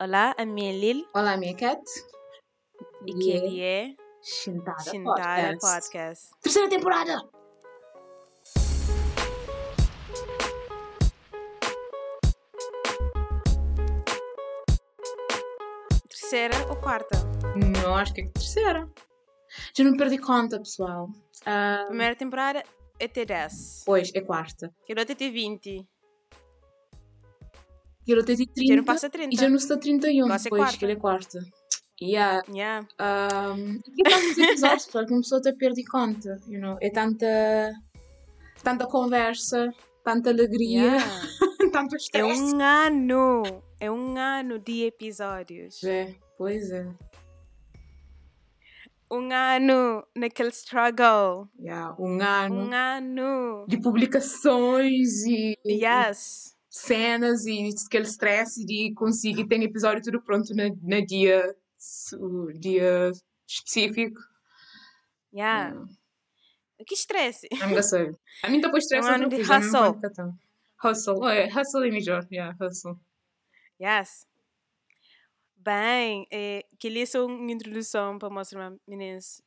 [0.00, 1.06] Olá, a minha é Lil.
[1.14, 1.82] Olá, minha Cat.
[3.06, 5.60] E que ele é Shintara, Shintara Podcast.
[5.60, 6.28] Podcast.
[6.42, 7.16] Terceira temporada!
[16.08, 17.16] Terceira ou quarta?
[17.82, 18.88] Não, acho que é a terceira.
[19.76, 21.08] Já não perdi conta, pessoal.
[21.44, 22.62] Ah, Primeira temporada
[22.98, 23.82] é T10.
[23.86, 24.72] pois, é quarta.
[24.84, 25.86] Que outra tem 20.
[28.08, 28.64] E ele tem 30.
[28.66, 29.34] Já não passa 30.
[29.34, 30.78] E já não está 31, Gosto é pois, quarta.
[30.78, 31.40] que ele é quarta.
[32.00, 32.42] Yeah.
[32.48, 32.86] Yeah.
[33.00, 36.36] Um, e tantos episódios, pessoal, que uma pessoa até perde conta.
[36.48, 36.78] You know?
[36.80, 37.72] É tanta,
[38.62, 39.68] tanta conversa,
[40.04, 41.04] tanta alegria, Yeah.
[41.72, 42.40] tanto É estresse.
[42.40, 43.42] um ano.
[43.80, 45.82] É um ano de episódios.
[45.84, 46.86] É, pois é.
[49.10, 51.48] Um ano naquele struggle.
[51.58, 53.66] Yeah, um ano Um ano.
[53.68, 56.54] de publicações e Yes.
[56.78, 61.54] Cenas e aquele stress de conseguir ter episódio tudo pronto no, no dia,
[62.58, 63.10] dia
[63.46, 64.20] específico.
[65.34, 65.84] Yeah.
[66.86, 67.48] Que estresse.
[67.60, 68.18] Amiga, sério.
[68.42, 69.94] A mim depois estresse Um ano de hustle.
[69.94, 70.38] ficar tão.
[70.82, 72.96] Hustle, oh, é, hustle é melhor, yeah, hustle.
[73.82, 74.26] Yes.
[75.56, 79.42] Bem, é, queria só uma introdução para mostrar meninas.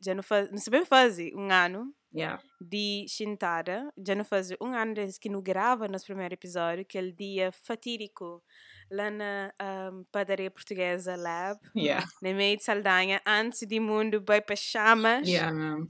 [0.00, 2.42] Já não faz, não sabem fazer um ano Yeah.
[2.60, 3.92] de Shintara.
[4.06, 8.42] Já não faz um ano desde que não grava nosso primeiro episódio, aquele dia fatídico
[8.90, 14.40] lá na ahm, padaria portuguesa Lab, Yeah, na meio de Saldanha, antes de mundo vai
[14.40, 15.28] para chamas.
[15.28, 15.52] yeah.
[15.52, 15.86] Não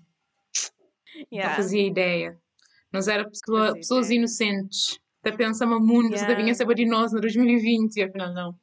[1.32, 1.56] Yeah.
[1.56, 2.38] fazia ideia.
[2.92, 4.18] Nós éramos pessoa, pessoas ideia.
[4.18, 4.98] inocentes.
[5.20, 6.26] Até pensamos muito, Yeah.
[6.28, 6.42] yeah.
[6.42, 8.54] vinha saber de nós no 2020 e afinal não.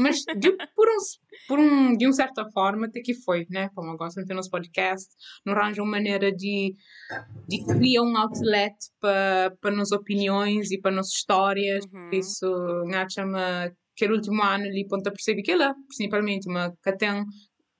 [0.00, 0.96] Mas de, por, um,
[1.48, 3.68] por um, de uma certa forma até que foi, né?
[3.74, 6.74] Como eu gosto de ter nos podcasts, não arranjam maneira de,
[7.48, 11.84] de criar um outlet para para nas opiniões e para nas histórias.
[11.86, 12.10] Uhum.
[12.10, 12.46] Por isso,
[12.94, 13.38] acha-me
[13.96, 17.24] aquele último ano ali, ponto a perceber que ela, principalmente, uma que tem,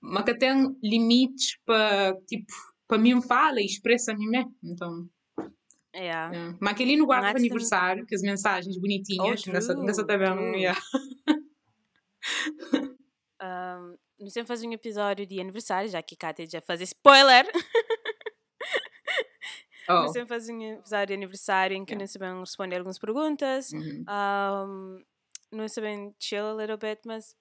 [0.02, 2.52] uma que tem limites para, tipo,
[2.88, 4.52] para mim fala e expressa-me mesmo.
[4.64, 5.06] Então,
[5.94, 6.36] Yeah.
[6.36, 6.54] é.
[6.60, 10.40] mas aquele no para também- aniversário, que as mensagens bonitinhas, Oh, nessa, nessa tabela.
[10.56, 10.78] Yeah.
[13.40, 17.46] Um, nós sempre fazemos um episódio de aniversário, já que Kátia já faz spoiler.
[19.90, 20.02] Oh.
[20.02, 22.02] Nós sempre fazemos um episódio de aniversário em que Yeah.
[22.02, 23.72] nós sabemos responder algumas perguntas.
[23.72, 24.04] Uhum.
[24.06, 25.04] Um,
[25.50, 27.34] nós sabemos chill a little bit, mas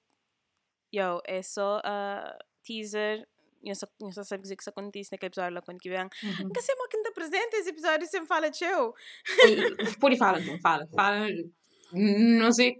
[0.89, 3.27] yo, é só a teaser.
[3.61, 5.99] Eu só, eu só sei dizer que isso acontece naquele episódio lá quando que vem.
[5.99, 6.43] Uhum.
[6.43, 8.93] Nunca sei mais quem está presente esse episódio sempre fala chill.
[9.99, 10.87] Por aí fala, então, fala.
[10.95, 11.27] fala.
[11.91, 12.79] Não sei,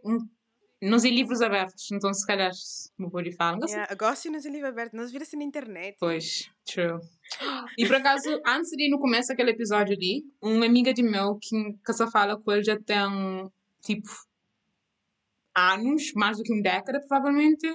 [0.81, 2.51] não sei livros abertos, então se calhar
[2.97, 3.57] me pôr e fala.
[3.57, 3.77] Não sei.
[3.77, 5.97] Yeah, gosto nos livro aberto, nós vira na internet.
[5.99, 6.99] Pois, true.
[7.77, 11.73] E por acaso, antes de no começo daquele episódio ali, uma amiga de meu que,
[11.85, 13.49] que se fala com ele já tem
[13.81, 14.07] tipo
[15.55, 17.67] anos, mais do que uma década, provavelmente.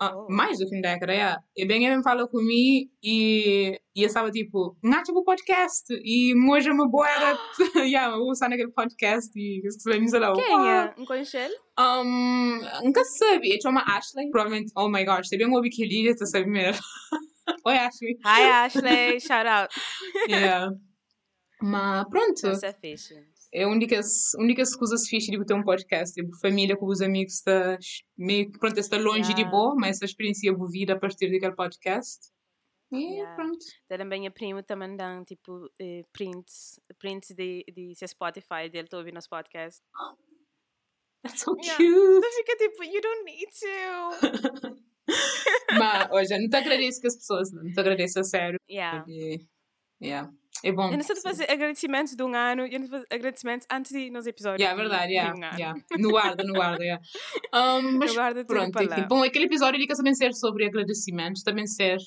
[0.00, 0.26] Oh.
[0.28, 1.36] Mais do que uma década, é.
[1.56, 5.84] E bem ele falou comigo e, e eu estava tipo, não tipo podcast.
[5.90, 7.38] E hoje é uma boa era.
[7.86, 9.62] yeah, eu vou usar naquele podcast e
[9.98, 10.34] me lá.
[10.34, 10.94] Quem é?
[10.98, 11.50] Um conchel?
[11.78, 13.54] Um, nunca sabe.
[13.54, 14.30] Eu chamo Ashley.
[14.30, 16.82] Provavelmente, oh my gosh, sabia um ouvi que ele já sabe mesmo.
[17.64, 18.18] Oi, Ashley.
[18.24, 19.74] Hi Ashley, shout out.
[20.28, 20.72] Yeah.
[21.62, 23.14] Mas pronto, Isso é fixe.
[23.52, 26.14] É a única, a única coisa fixe de ter um podcast.
[26.14, 27.78] Tipo, família com os amigos está
[28.16, 29.50] meio que pronto, está longe de Yeah.
[29.50, 32.28] boa, mas essa experiência é vida a partir daquele podcast.
[32.92, 33.34] E Yeah.
[33.34, 33.64] pronto.
[33.88, 39.00] Também a primo também dão tipo eh, prints, prints de, de seu Spotify dele, estou
[39.00, 39.82] ouvindo nos podcasts.
[41.24, 41.76] That's so Yeah.
[41.76, 42.18] cute.
[42.18, 44.86] Então fica tipo, you don't need to.
[45.78, 48.58] Mas, hoje, não te agradeço que as pessoas, não te agradeço a sério.
[48.70, 48.98] Yeah.
[48.98, 49.38] Porque,
[50.02, 50.32] yeah.
[50.64, 50.90] É bom.
[50.90, 54.10] Eu não sei de fazer agradecimentos de um ano, eu não fazer agradecimentos antes de
[54.10, 54.60] nos episódios.
[54.60, 55.80] Yeah, é de- verdade, de yeah, um yeah.
[55.98, 57.02] No guarda, no guarda, yeah.
[57.54, 59.06] Um, mas tudo pronto, enfim.
[59.08, 61.98] Bom, aquele episódio ele também ser sobre agradecimentos, também ser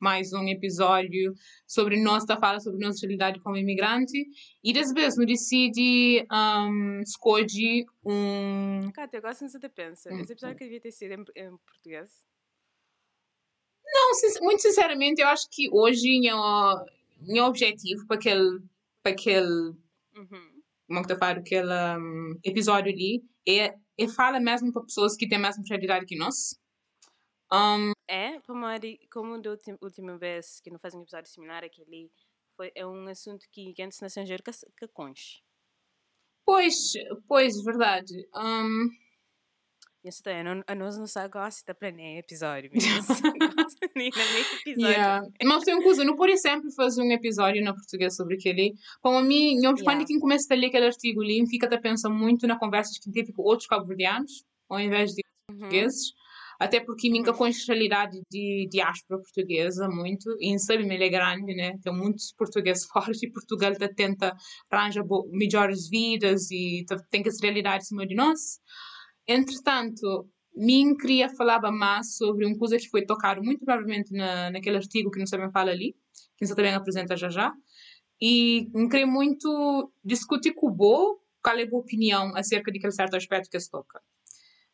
[0.00, 1.34] mais um episódio
[1.66, 4.26] sobre tá fala sobre nossa realidade como imigrante.
[4.62, 8.90] E dessa vez, não decide um, escolhe um...
[8.92, 10.12] Cátia, eu gosto de você pensa.
[10.12, 12.10] Hum, Esse episódio que devia ter sido em, em português.
[13.84, 14.10] Não,
[14.42, 16.34] muito sinceramente, eu acho que hoje é
[17.20, 18.60] meu objetivo para aquele,
[19.02, 19.74] para aquele
[20.18, 20.62] Uhum.
[20.88, 25.28] como que eu falo, aquele um, episódio ali, é, é fala mesmo para pessoas que
[25.28, 26.58] têm a mesma realidade que nós.
[27.52, 28.66] Um, É, como,
[29.10, 32.10] como da última, última vez que não faz um episódio similar àquele,
[32.56, 35.40] foi, é um assunto que antes na estrangeiro que, que conche.
[36.44, 36.92] pois,
[37.26, 38.28] pois, verdade.
[38.34, 38.88] Um,
[40.04, 42.70] Isso tá, não, a nós não sabe gosta de aprender episódio.
[43.96, 44.76] Nem episódio.
[44.76, 45.26] yeah.
[45.44, 48.74] Mas tem uma coisa, não pode sempre fazer um episódio na português sobre aquele.
[49.02, 49.84] Para mim, eu Yeah.
[49.84, 53.10] quando quem começa a ler aquele artigo ali, fica a pensar muito na conversa que
[53.10, 56.12] teve com outros cabo-verdianos, ao invés de portugueses,
[56.58, 61.54] até porque minha com a realidade de diáspora portuguesa muito, e sabe, ele é grande,
[61.54, 61.78] né?
[61.82, 64.34] Tem muitos portugueses fora e Portugal tá, tenta
[64.70, 68.60] arranjar melhores vidas e tem que ser realidade em cima de nós.
[69.28, 70.26] Entretanto,
[70.56, 75.10] mim queria falar mais sobre uma coisa que foi tocado muito provavelmente na, naquele artigo
[75.10, 75.94] que não sabem fala ali,
[76.36, 77.52] que você também apresenta já já,
[78.20, 82.92] e queria muito discutir com o Bo qual é a boa opinião acerca de aquele
[82.92, 84.00] certo aspecto que se toca.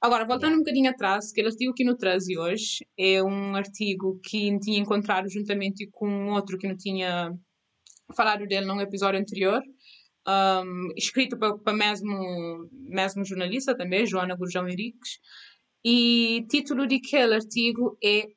[0.01, 4.59] Agora, voltando um bocadinho atrás, aquele artigo que nos traz hoje é um artigo que
[4.61, 7.35] tinha encontrado juntamente com outro que não tinha
[8.15, 9.63] falado dele num episódio anterior,
[10.27, 15.19] um, escrito para mesmo, mesmo jornalista também, Joana Gurjão Henriques,
[15.85, 18.29] e título daquele artigo é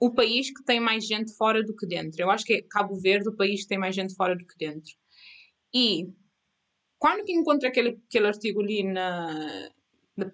[0.00, 2.22] o país que tem mais gente fora do que dentro.
[2.22, 4.56] Eu acho que é Cabo Verde o país que tem mais gente fora do que
[4.56, 4.92] dentro.
[5.74, 6.06] E
[6.98, 9.70] quando que encontro aquele, aquele artigo ali na,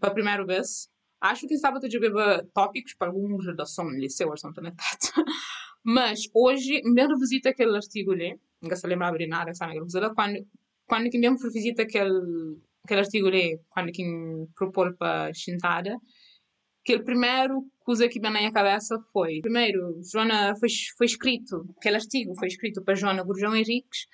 [0.00, 0.88] para a primeira vez,
[1.20, 5.12] acho que estava a ver tópicos para alguma redação liceu ou that.
[5.82, 8.38] Mas hoje, mesmo visita aquele artigo ali,
[8.68, 9.78] não se lembra de nada, sabe?
[10.14, 10.46] Quando,
[10.86, 14.02] quando que mesmo visita aquele, aquele artigo ali, quando que
[14.56, 15.96] propôs para Chintada,
[16.84, 21.66] que o primeiro coisa que veio na minha cabeça foi, primeiro, Joana, foi, foi escrito,
[21.78, 24.06] aquele artigo foi escrito para Joana Gurjão Henriques,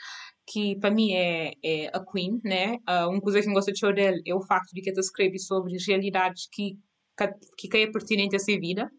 [0.47, 2.77] que para mim é, é, a Queen, né?
[2.89, 5.39] Uh, uma coisa que me gosta de dele é o facto de que ela escreve
[5.39, 6.77] sobre realidades que,
[7.57, 8.91] que, que é pertinente a sua vida.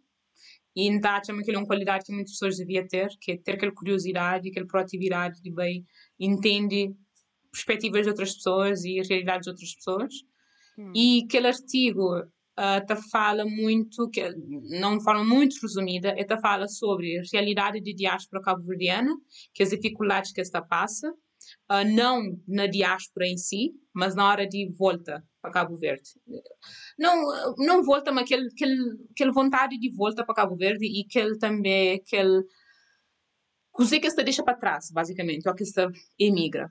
[0.75, 3.53] E então, acho que é uma qualidade que muitas pessoas deviam ter, que é ter
[3.53, 5.85] aquela curiosidade, aquela proatividade de bem
[6.19, 6.91] entender
[7.51, 10.13] perspectivas de outras pessoas e realidades de outras pessoas.
[10.77, 10.91] Hum.
[10.95, 14.33] E aquele artigo uh, te fala muito, que,
[14.79, 19.13] não de forma muito resumida, ele fala sobre a realidade de diáspora cabo-verdiana,
[19.53, 21.13] que as dificuldades que esta passa,
[21.71, 26.09] uh, não na diáspora em si, mas na hora de volta para Cabo Verde.
[26.97, 31.37] Não, não volta, mas aquele, aquele, aquele vontade de volta para Cabo Verde e aquele
[31.37, 32.43] também, aquele
[33.71, 35.87] coisa que se deixa para trás, basicamente, ou que se
[36.19, 36.69] emigra.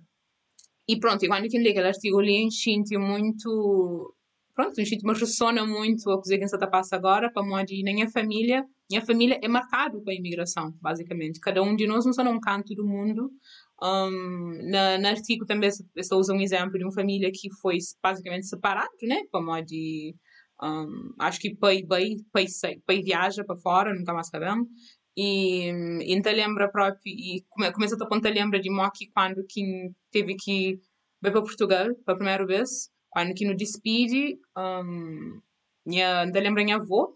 [0.86, 4.14] E pronto, e quando eu li aquele artigo ali, senti muito,
[4.60, 7.62] pronto, senti me ressona muito a coisa que está passa agora, para a
[7.94, 11.40] minha família, minha família é marcado com a imigração, basicamente.
[11.40, 13.30] Cada um de nós não está num canto do mundo,
[13.82, 18.90] um, na, artigo também se usa um exemplo de uma família que foi basicamente separado,
[19.02, 19.22] né?
[19.32, 20.14] Como de,
[20.62, 22.44] um, acho que pai, pai, pai,
[22.86, 24.68] pai viaja para fora, nunca mais sabemos.
[25.16, 29.90] E, e então lembra próprio, e come, começa a apontar lembra de Moki quando que
[30.10, 30.80] teve que ir
[31.20, 35.40] para Portugal pela primeira vez, quando que no despide, um,
[35.86, 37.12] minha, ainda lembra minha avó,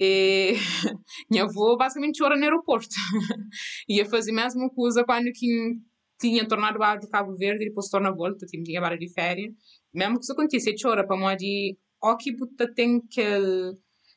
[0.00, 0.54] e
[1.30, 2.94] minha avó basicamente chora no aeroporto.
[3.88, 5.76] Ia fazer a mesma coisa quando que
[6.18, 9.12] tinha tornado a de Cabo Verde e depois torna a volta, tipo, tinha para de
[9.12, 9.54] férias.
[9.94, 11.76] Mesmo que isso aconteça, chora para mim de,
[12.18, 13.22] que puta tem que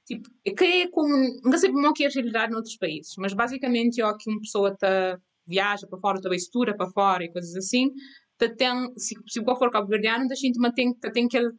[0.05, 1.09] tipo, que é como,
[1.43, 4.75] não sei como que é a realidade noutros países, mas basicamente ó que uma pessoa
[4.75, 7.91] tá viaja para fora, também estuda para fora e coisas assim,
[8.39, 11.51] tá tem, se, se qual for cabo-verdiano, da gente tem, tem aquele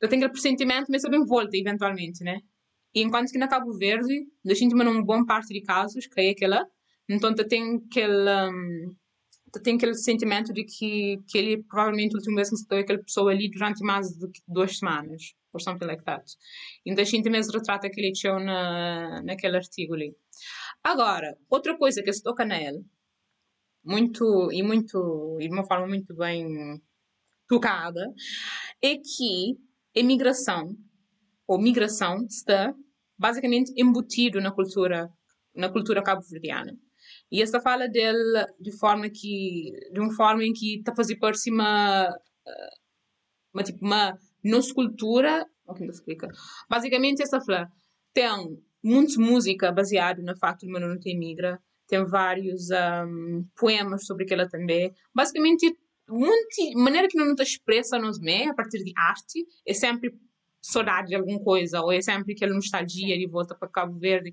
[0.00, 2.40] tem aquele pressentimento, mas também volta eventualmente, né?
[2.94, 6.64] E enquanto que na Cabo Verde, a gente numa boa parte de casos, que ela,
[7.08, 8.96] então tem aquele, um,
[9.62, 13.30] tem aquele sentimento de que, que ele provavelmente a última vez que estou aquela pessoa
[13.30, 16.24] ali durante mais de duas semanas, or something like that.
[16.86, 20.14] Então a gente mesmo retrata aquele show na, naquele artigo ali.
[20.82, 22.84] Agora, outra coisa que se toca nele,
[23.84, 26.80] muito, e muito, e de uma forma muito bem
[27.48, 28.12] tocada,
[28.82, 29.56] é que
[29.96, 30.76] a imigração
[31.46, 32.74] ou migração está
[33.18, 35.10] basicamente embutido na cultura
[35.54, 36.78] na cultura cabo-verdiana.
[37.32, 41.16] E esta fala dele de forma que de uma forma em que está a fazer
[41.16, 42.08] parte uma
[43.52, 46.28] uma tipo uma nossa cultura, como que explica?
[46.68, 47.68] Basicamente essa fala
[48.14, 48.28] tem
[48.82, 54.24] muita música baseada no facto de Manu não ter migra, tem vários um, poemas sobre
[54.24, 54.92] aquela também.
[55.14, 55.66] Basicamente,
[56.08, 60.14] a maneira que não está expressa nos meios a partir de arte é sempre
[60.60, 64.32] saudade de alguma coisa, ou é sempre aquela nostalgia de volta para Cabo Verde.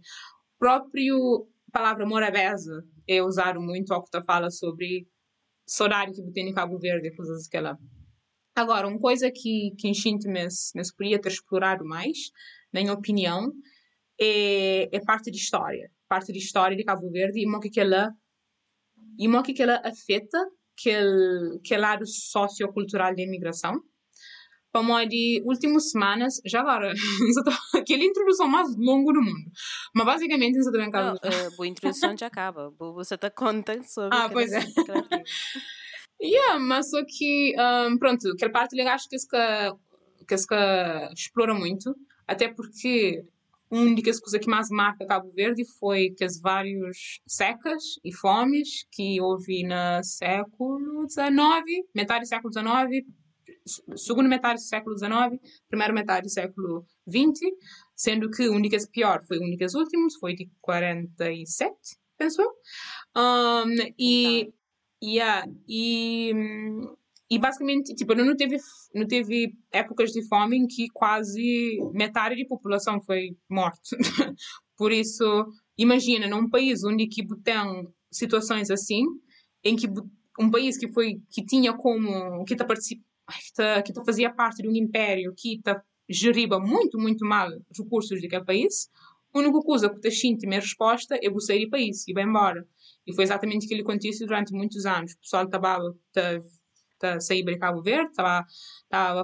[0.59, 5.07] Próprio palavra morabeza é usado muito ao que fala sobre
[5.67, 7.77] saudade que tem em Cabo Verde, coisas que ela.
[8.55, 12.31] Agora, uma coisa que, que enchente me, me ter explorado mais,
[12.71, 13.51] na minha opinião,
[14.19, 15.91] é, é parte de história.
[16.15, 18.09] Parte de história de Cabo Verde e o que ela
[19.19, 20.37] e o que ela afeta
[20.77, 23.81] aquele, aquele lado sociocultural da imigração
[24.71, 26.93] para de últimas semanas, já agora,
[27.75, 29.51] aquela introdução mais longa do mundo.
[29.93, 31.19] Mas basicamente, isso também acaba.
[31.21, 32.73] Não, a boa introdução já acaba.
[32.77, 34.17] Você está contando sobre.
[34.17, 34.59] Ah, pois é.
[36.21, 37.53] yeah, mas só que,
[37.89, 39.17] um, pronto, aquela parte legal, acho que,
[40.27, 40.45] que que
[41.13, 41.93] explora muito,
[42.25, 43.23] até porque
[43.71, 48.85] a única coisa que mais marca Cabo Verde foi que as várias secas e fomes
[48.91, 53.05] que houve no século XIX, metade do século XIX,
[53.95, 57.39] segunda metade do século XIX, primeira metade do século XX,
[57.95, 61.75] sendo que a única pior foi o únicas últimos, foi de 47,
[62.17, 62.51] penso eu.
[63.17, 64.53] Um, e,
[65.03, 66.31] yeah, e,
[67.29, 68.57] e basicamente, tipo, não teve,
[68.93, 73.79] não teve épocas de fome em que quase metade da população foi morta.
[74.77, 75.23] Por isso,
[75.77, 79.03] imagina, num país onde que tem situações assim,
[79.63, 79.87] em que
[80.39, 82.65] um país que foi que tinha como que está
[83.83, 88.43] que tá fazia parte de um império que está geriba muito muito mal recursos daquele
[88.43, 88.89] país
[89.33, 92.67] a única coisa que te minha resposta é você ir para isso e vai embora
[93.07, 95.79] e foi exatamente aquilo que aconteceu durante muitos anos o pessoal estava
[97.01, 98.45] a sair para Cabo Verde estava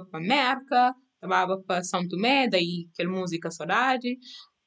[0.04, 4.18] para Merca estava para São Tomé daí aquela música Saudade.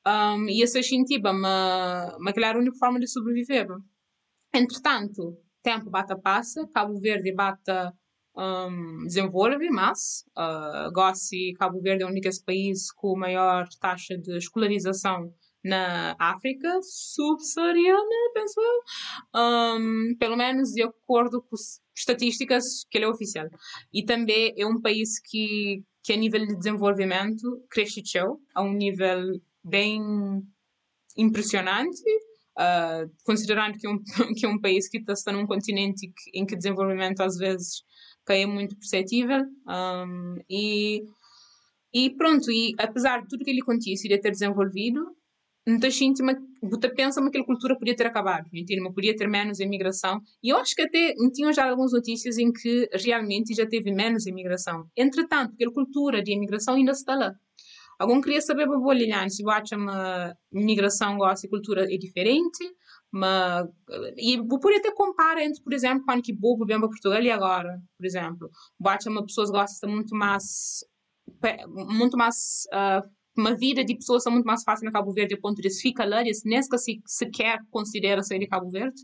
[0.07, 3.67] Um, e essa Xintiba mas, mas aquela era a única forma de sobreviver
[4.53, 7.91] entretanto tempo bata passa Cabo Verde bata
[8.37, 14.37] um, desenvolve, mas uh, Gossi, Cabo Verde é o único país com maior taxa de
[14.37, 15.33] escolarização
[15.63, 21.55] na África subsaariana, penso eu, um, pelo menos de acordo com
[21.95, 23.47] estatísticas que ele é oficial.
[23.93, 29.39] E também é um país que, que a nível de desenvolvimento cresceu a um nível
[29.63, 30.01] bem
[31.17, 32.03] impressionante,
[32.57, 33.99] uh, considerando que é, um,
[34.35, 37.83] que é um país que está num continente em que desenvolvimento às vezes
[38.27, 41.03] é muito perceptível um, e,
[41.93, 45.15] e pronto, e apesar de tudo que ele continha iria ter desenvolvido,
[45.67, 46.21] muita gente
[46.61, 48.81] você pensa que aquela cultura podia ter acabado, entende?
[48.93, 52.89] podia ter menos imigração e eu acho que até tinham já algumas notícias em que
[52.93, 54.87] realmente já teve menos imigração.
[54.95, 57.33] Entretanto, aquela cultura de imigração ainda está lá.
[57.97, 62.63] Algum queria saber para Bolilhão se acha uma imigração gosta e cultura é diferente,
[63.11, 63.65] mas,
[64.17, 68.05] e por até compara entre, por exemplo, quando que vem para Portugal e agora, por
[68.05, 68.49] exemplo.
[69.25, 70.83] Pessoa que gosta muito mais,
[71.87, 75.39] muito mais, uh, uma vida de pessoas é muito mais fácil na Cabo Verde a
[75.39, 79.01] ponto de se fica lá, e nem se sequer considera sair de Cabo Verde.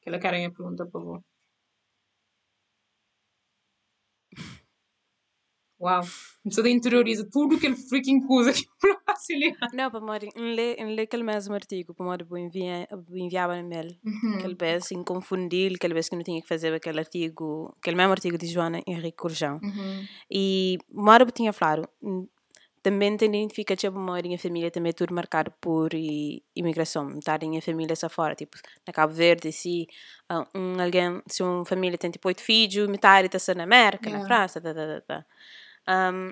[0.00, 1.22] Que ela quer a pergunta, por favor.
[5.84, 6.02] Uau,
[6.46, 9.68] de interioriza tudo aquele freaking coisa que para facilitar.
[9.74, 13.94] Não, para morrer, ler, ler aquele mesmo artigo, para morrer, vou enviar, no mail.
[14.02, 14.34] Uhum.
[14.36, 18.38] Aquele vez inconfundível, aquele vez que não tinha que fazer aquele artigo, aquele mesmo artigo
[18.38, 19.60] de Joana Henrique Corjão.
[19.62, 20.06] Uhum.
[20.30, 21.86] E Mora tinha falado,
[22.84, 25.88] também te identifica que a minha família também é tudo marcado por
[26.54, 29.88] imigração, estar em família só fora, tipo, na Cabo Verde, se
[30.54, 34.18] um, alguém, se uma família tem tipo oito filhos, metade está na América, yeah.
[34.18, 36.12] na França, tá, tá, tá, tá.
[36.12, 36.30] Um,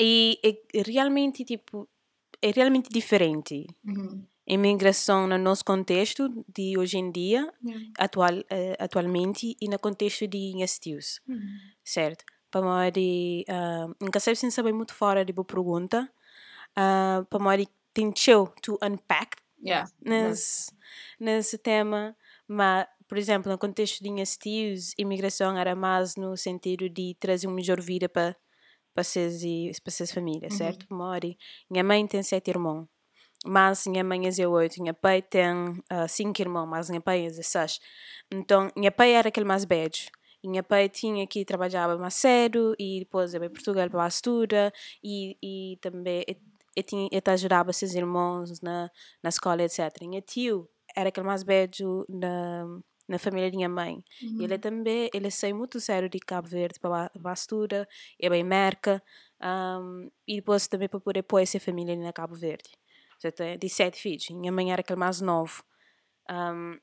[0.00, 1.86] e é realmente, tipo,
[2.40, 3.66] é realmente diferente.
[3.84, 4.24] Uhum.
[4.48, 7.52] A imigração no nosso contexto de hoje em dia,
[7.98, 11.58] atual, uh, atualmente, e no contexto de estios, uhum.
[11.84, 12.24] certo?
[12.50, 16.10] Para mori, uh, nunca sei sem saber muito fora de boa pergunta,
[16.78, 19.90] uh, mori tentou to unpack yeah.
[20.00, 20.72] nesse,
[21.20, 26.90] nesse tema, mas por exemplo, no contexto de minhas tios, imigração era mais no sentido
[26.90, 28.36] de trazer uma melhor vida para
[28.94, 29.40] para seus
[29.80, 30.58] para suas famílias, uhum.
[30.58, 30.86] certo?
[30.90, 31.38] Mori.
[31.70, 32.86] Minha mãe tem sete irmãos,
[33.46, 37.28] mas minha mãe é oito, minha pai tem uh, cinco irmãos, mas minha pai é
[37.28, 37.78] dezesseis.
[38.30, 39.90] Então, minha pai era aquele mais velho.
[40.44, 45.36] Minha pai tinha que trabalhava mais cedo e depois ia para Portugal para estudar e,
[45.42, 46.24] e também
[46.76, 48.90] eu, tinha, eu ajudava seus irmãos na,
[49.22, 49.90] na escola, etc.
[50.02, 54.04] Minha tio era aquele mais velho na na família da minha mãe.
[54.22, 54.42] Uhum.
[54.42, 57.88] Ele também, ele saiu muito sério de Cabo Verde para a Bastura,
[58.20, 59.02] é bem merca,
[59.42, 62.70] um, e depois também para poder pôr essa família na Cabo Verde.
[63.20, 64.28] Já tem de sete filhos.
[64.30, 65.64] Minha mãe era aquele mais novo.
[66.30, 66.78] Um,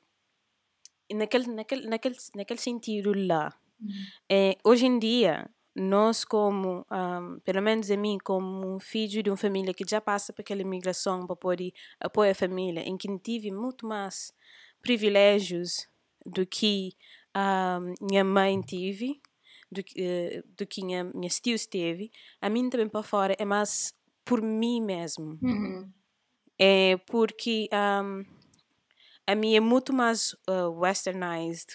[1.13, 3.89] naquele, naquele, naquele, naquele sentido lá, uhum.
[4.29, 9.29] é, hoje em dia, nós como, um, pelo menos a mim, como um filho de
[9.29, 13.07] uma família que já passa por aquela imigração para poder apoiar a família, em que
[13.19, 14.33] tive muito mais
[14.81, 15.87] privilégios
[16.25, 16.93] do que
[17.33, 19.21] a minha mãe teve,
[19.69, 22.09] do, uh, do que minha, minha tios teve,
[22.39, 23.93] a mim também para fora é mais
[24.23, 25.37] por mim mesmo.
[25.41, 25.91] Uhum.
[26.57, 28.23] É porque um,
[29.27, 31.73] a minha é muito mais uh, westernized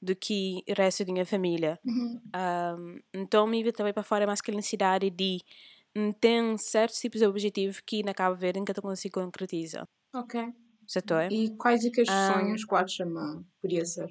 [0.00, 1.78] do que o resto da minha família.
[1.84, 2.20] Uhum.
[2.34, 5.40] Um, então, me vida também para fora é mais aquela necessidade de
[6.20, 9.88] ter certos tipos de objetivos que na Cabo Verde nunca consigo concretizar.
[10.14, 10.52] Ok
[10.88, 11.30] setor.
[11.30, 14.08] E quais é que os um, sonhos que o chama podia ser?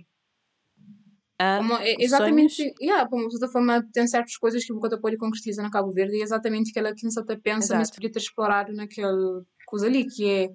[1.39, 2.73] É exatamente, sonhos?
[2.81, 6.15] yeah, como está falando, tem certas coisas que o Bocota pode concretizar na Cabo Verde
[6.15, 7.95] e é exatamente aquela que até pensa, mas Exato.
[7.95, 10.49] podia ter explorado naquele coisa ali, que é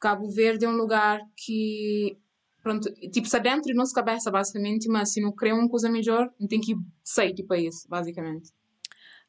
[0.00, 2.16] Cabo Verde é um lugar que,
[2.62, 6.32] pronto, tipo, está dentro da nossa cabeça, basicamente, mas se não quer uma coisa melhor,
[6.40, 8.50] não tem que sair do país, basicamente.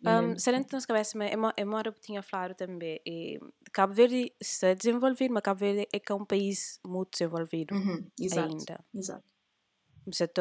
[0.04, 0.42] Um, Entende?
[0.42, 3.00] será que nossa cabeça, mas é uma, é hora que tinha falado também.
[3.06, 3.40] E
[3.72, 8.08] Cabo Verde está desenvolvido, mas Cabo Verde é que é um país muito desenvolvido Uhum,
[8.20, 8.84] exato, ainda.
[8.96, 9.32] exato.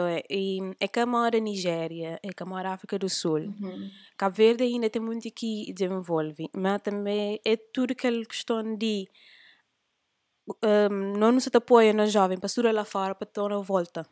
[0.09, 3.41] É, e é que mora Nigéria, é que mora África do Sul.
[3.41, 3.91] Uhum.
[4.17, 9.07] Cabo Verde ainda tem muito que desenvolve, mas também é tudo aquela questão de
[10.63, 14.07] um, não nos apoia na jovem para estudar lá fora para ter uma volta.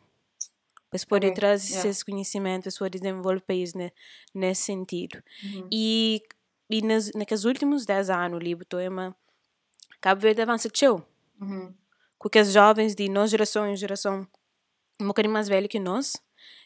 [0.90, 1.90] Para se poder Ok, trazer yeah.
[1.90, 3.92] esse conhecimento, para se poder desenvolver o país ne,
[4.34, 5.22] nesse sentido.
[5.44, 5.68] Uhum.
[5.70, 6.22] E,
[6.70, 9.14] e nas, naqueles últimos 10 anos, ali, botou uma
[10.00, 11.06] Cabo Verde avança tchau.
[11.40, 11.74] Uhum.
[12.18, 14.26] Com que as jovens de nossa geração em geração
[15.00, 16.16] um bocadinho mais velho que nós,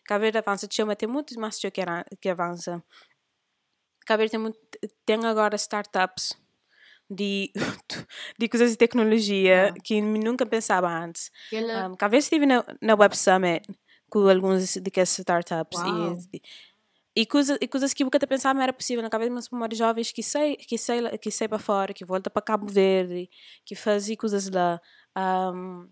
[0.05, 1.83] Cabo Verde avança tchau, mas tem muito mais tchau que,
[2.21, 2.83] que avança.
[4.07, 4.59] Cabo Verde tem, muito,
[5.05, 6.37] tem agora startups
[7.15, 7.51] de,
[8.39, 11.31] de coisas de tecnologia que nunca pensava antes.
[11.47, 13.63] Aquela, Um, Cabo Verde estive na, na Web Summit
[14.11, 16.17] com alguns daquelas startups Uau.
[16.33, 16.41] e,
[17.17, 19.31] e, coisa, e coisas que eu nunca pensava era possível na cabeça,
[19.69, 23.29] de jovens que sai que sai que sai para fora, que volta para Cabo Verde,
[23.65, 24.81] que fazem coisas lá,
[25.55, 25.89] um,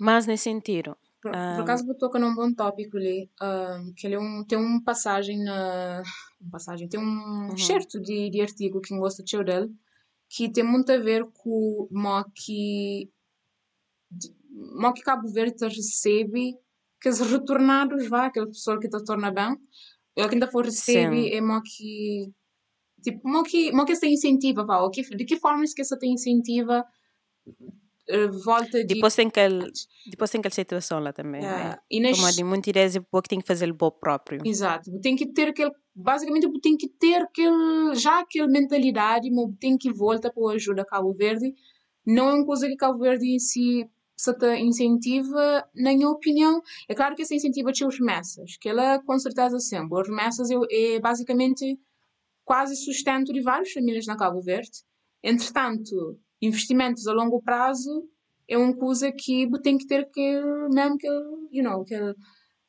[0.00, 0.96] mas nesse sentido.
[1.20, 1.56] Por, Ah.
[1.56, 3.28] por acaso botou num bom tópico ali,
[3.96, 6.02] que ele é um, tem uma passagem na
[6.40, 7.56] uma passagem, tem um Uhum.
[7.56, 9.68] certo de, de artigo que gosto de dele,
[10.28, 13.10] que tem muito a ver com o que
[14.10, 16.54] de- mo que Cabo Verde recebe
[17.00, 19.56] que os retornados vá, aquela pessoa que te torna bem,
[20.28, 21.30] que ainda for recebe Sim.
[21.30, 22.32] é mo que
[23.02, 25.80] tipo, mo que, mo que essa incentiva, vá, ou que, de que forma é que
[25.82, 26.84] essa te incentiva
[28.44, 29.70] volta de Depois tem aquele,
[30.06, 31.44] depois tem aquela situação lá também.
[31.44, 31.78] Ah, né?
[31.90, 34.40] e nas, Como de muitas ideias e pouco tem que fazer o bom próprio.
[34.44, 39.76] Exato, tem que ter aquele, basicamente tem que ter aquele, já aquela mentalidade, mas tem
[39.76, 41.54] que voltar para a ajuda a Cabo Verde.
[42.06, 46.60] Não é uma coisa que Cabo Verde em si se te incentiva, na minha opinião.
[46.88, 50.00] É claro que essa incentiva tinha os remessas, que ela com certeza sempre.
[50.00, 51.78] Os remessas é, é basicamente
[52.44, 54.82] quase sustento de várias famílias na Cabo Verde.
[55.22, 58.08] Entretanto, investimentos a longo prazo
[58.48, 61.06] é uma coisa que tem que ter aquele, mesmo que,
[61.52, 62.14] you know, aquele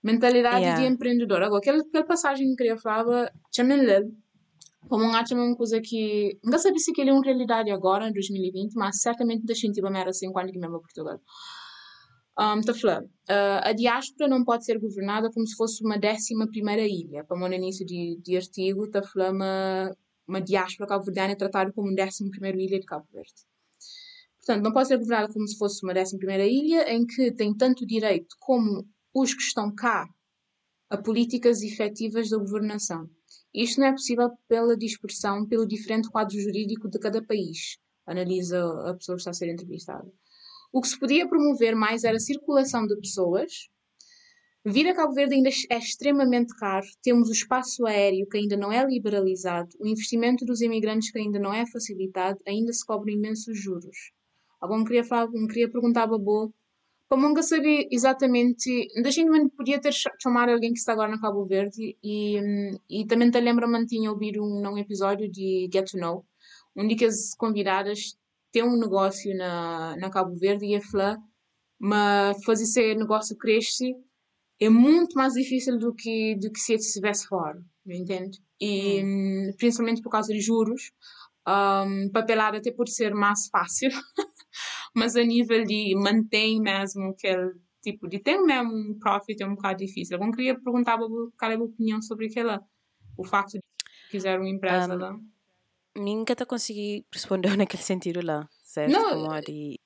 [0.03, 0.81] mentalidade Yeah.
[0.81, 1.41] de empreendedor.
[1.41, 4.05] Agora, aquela, aquela passagem que eu queria falar, chamem ler
[4.87, 8.13] como um acho uma coisa que não sabia se aquilo é uma realidade agora, em
[8.13, 11.19] 2020, mas certamente da gente vai assim quando que mesmo Portugal.
[12.39, 16.47] Um, tá falando, ah, a diáspora não pode ser governada como se fosse uma décima
[16.47, 17.23] primeira ilha.
[17.25, 21.91] Para o início de, de artigo, está falando uma, uma diáspora cabo-verdiana é tratada como
[21.91, 23.48] um décimo primeiro ilha de Cabo Verde.
[24.39, 27.55] Portanto, não pode ser governada como se fosse uma décima primeira ilha, em que tem
[27.55, 30.07] tanto direito como os que estão cá
[30.89, 33.09] a políticas efetivas da governação.
[33.53, 38.93] Isto não é possível pela dispersão, pelo diferente quadro jurídico de cada país, analisa a
[38.93, 40.11] pessoa que está a ser entrevistada.
[40.71, 43.69] O que se podia promover mais era a circulação de pessoas.
[44.63, 46.85] Vir a Cabo Verde ainda é extremamente caro.
[47.01, 49.69] Temos o espaço aéreo que ainda não é liberalizado.
[49.79, 52.39] O investimento dos imigrantes que ainda não é facilitado.
[52.47, 54.11] Ainda se cobram imensos juros.
[54.61, 56.53] Alguém queria, falar, alguém queria perguntar a Babô
[57.09, 61.19] como nunca saber exatamente, gente não podia ter ch- chamado alguém que está agora na
[61.19, 65.69] Cabo Verde e, hum, e também te lembro, me tinha ouvido um, num episódio de
[65.73, 66.25] Get to Know,
[66.75, 68.15] onde que as convidadas
[68.51, 71.17] têm um negócio na, na Cabo Verde e a falar,
[71.79, 73.93] mas fazer esse negócio crescer
[74.59, 78.39] é muito mais difícil do que, do que se estivesse fora, entende?
[78.61, 80.91] E hum, principalmente por causa de juros,
[81.47, 83.89] um, papelada até pode ser mais fácil,
[84.95, 89.55] mas a nível de mantém mesmo aquele tipo de ter mesmo um profit é um
[89.55, 90.17] bocado difícil.
[90.17, 92.61] Eu queria perguntar qual é a opinião sobre aquela,
[93.17, 93.61] o facto de
[94.09, 95.17] quiser uma empresa Um, lá.
[95.95, 98.91] Nunca te consegui responder naquele sentido lá, certo?
[98.91, 99.79] Não, Como de,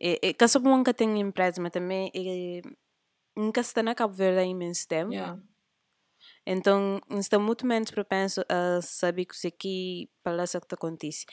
[0.00, 2.60] é, é, que só nunca tenho empresa, mas também é,
[3.36, 5.12] nunca está na Cabo Verde há imenso tempo.
[5.12, 5.40] Yeah.
[6.46, 11.24] Então, está muito menos propenso a saber que isso aqui parece que acontece.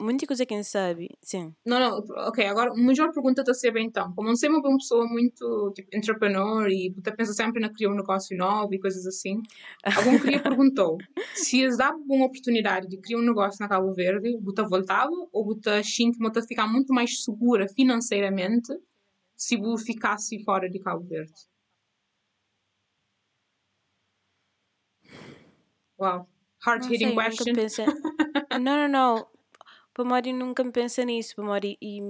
[0.00, 1.52] Muita coisa que não sabe, sim.
[1.66, 4.62] Não, não, ok, agora a melhor pergunta está a ser então, como não sei uma
[4.62, 9.04] pessoa muito tipo, entrepreneur e você pensa sempre na criar um negócio novo e coisas
[9.06, 9.42] assim,
[9.96, 10.98] algum queria perguntou
[11.34, 15.44] se lhes dá uma oportunidade de criar um negócio na Cabo Verde, você voltava ou
[15.44, 18.72] você sente que você ficar muito mais segura financeiramente
[19.36, 21.32] se você ficasse fora de Cabo Verde?
[25.98, 26.28] Wow,
[26.62, 27.54] hard hitting question.
[28.60, 29.37] não, não, não.
[29.98, 31.34] Para Mori nunca me pensa nisso.
[31.34, 32.00] Para Mori e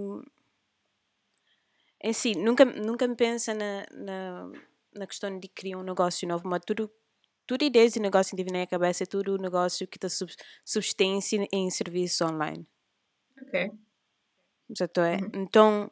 [2.04, 4.52] em si, nunca, nunca me pensa na, na
[4.94, 6.90] na questão de criar um negócio novo, mas tudo
[7.46, 10.30] tudo ideias de negócio que tive na cabeça é tudo negócio que está sub,
[10.62, 12.66] subsistência em serviços online.
[13.40, 13.70] Ok.
[14.76, 15.16] Certo é?
[15.16, 15.30] Uhum.
[15.34, 15.90] Então,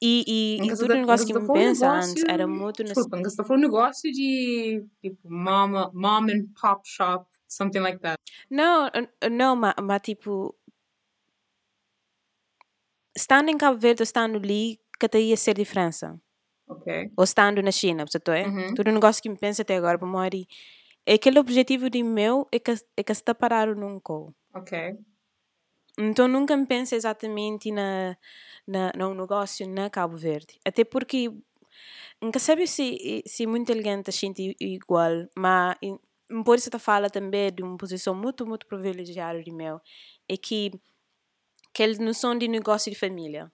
[0.00, 2.84] e, e, e tudo negócio que me pensa antes era muito...
[2.84, 8.16] Desculpa, mas está falando negócio de, tipo, mom, mom and pop shop, something like that.
[8.50, 8.90] Não,
[9.30, 10.54] não, mas, mas tipo...
[13.14, 16.18] Estando em Cabo Verde ou estando ali, que ia ser diferença.
[16.66, 17.10] Ok.
[17.16, 18.46] Ou estando na China, certo é?
[18.46, 18.74] Uhum.
[18.74, 20.46] Tudo negócio que me pensa até agora, para morrer.
[21.04, 24.34] É aquele objetivo de meu é que, é que se está parado num call.
[24.54, 24.96] Ok.
[25.98, 28.16] Então nunca me penso exatamente na,
[28.66, 30.58] na, num negócio na Cabo Verde.
[30.64, 31.30] Até porque
[32.20, 35.76] nunca sabe se, se muita gente sente igual, mas
[36.44, 39.80] por isso fala também de uma posição muito, muito privilegiada de meu.
[40.28, 40.70] É que
[41.70, 43.50] aquela noção de negócio de família.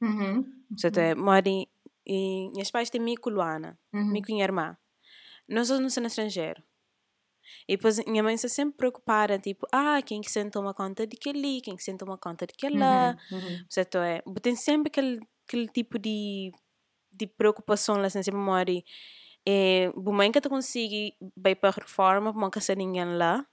[0.00, 0.44] Uhum.
[0.76, 0.98] Certo?
[0.98, 1.68] É, mori,
[2.06, 4.12] e meus pais têm mico Luana, Uhum.
[4.12, 4.76] mico minha irmã.
[5.48, 6.62] Nós não somos no estrangeiro.
[7.66, 11.16] E depois minha mãe está sempre preocupada, tipo, ah, quem que se toma conta de
[11.16, 13.16] que ali, quem que se toma conta de que lá.
[13.30, 13.38] Uhum.
[13.38, 13.64] Uhum.
[13.68, 13.98] Certo?
[13.98, 16.52] É, tem sempre aquele, aquele tipo de,
[17.12, 18.84] de preocupação lá, assim, sempre mori.
[19.50, 23.46] É, a mãe que tu consegue ir para a reforma, para não ser ninguém lá,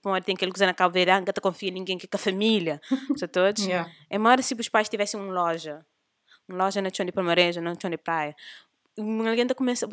[0.00, 2.80] para tem aquele coisa na caveira, que tu confia em ninguém que é a família,
[3.18, 3.60] certo?
[3.60, 3.92] Yeah.
[4.08, 5.84] É maior se os pais tivessem uma loja,
[6.48, 8.34] uma loja na chão de palmareja, na chão de praia.
[8.96, 9.86] Alguém tá começa,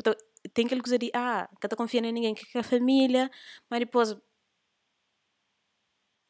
[0.54, 3.30] tem aquele coisa de, ah, que tu confia em ninguém que é a família,
[3.68, 4.16] mas depois,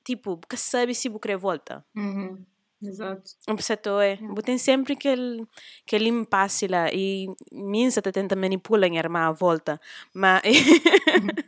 [0.04, 1.84] tipo, que sabe se você volta.
[1.94, 2.44] Uhum.
[2.82, 3.22] Exato.
[3.48, 4.18] Um perceptor é.
[4.44, 5.46] Tem sempre aquele,
[5.86, 6.88] aquele impasse lá.
[6.92, 9.80] E minha tá tenta manipular minha irmã à volta.
[10.12, 10.42] Mas,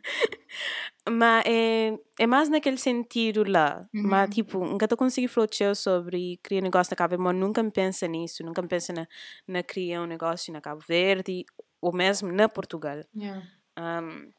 [1.08, 3.86] mas é, é mais naquele sentido lá.
[3.92, 4.02] Uhum.
[4.04, 8.06] Mas, tipo, nunca tô conseguindo flotear sobre criar negócio na Cabo Verde, nunca me pensa
[8.06, 8.44] nisso.
[8.44, 9.06] Nunca me pensa na,
[9.46, 11.44] na criar um negócio na Cabo Verde
[11.80, 13.00] ou mesmo na Portugal.
[13.14, 13.42] Yeah.
[13.76, 14.30] Um,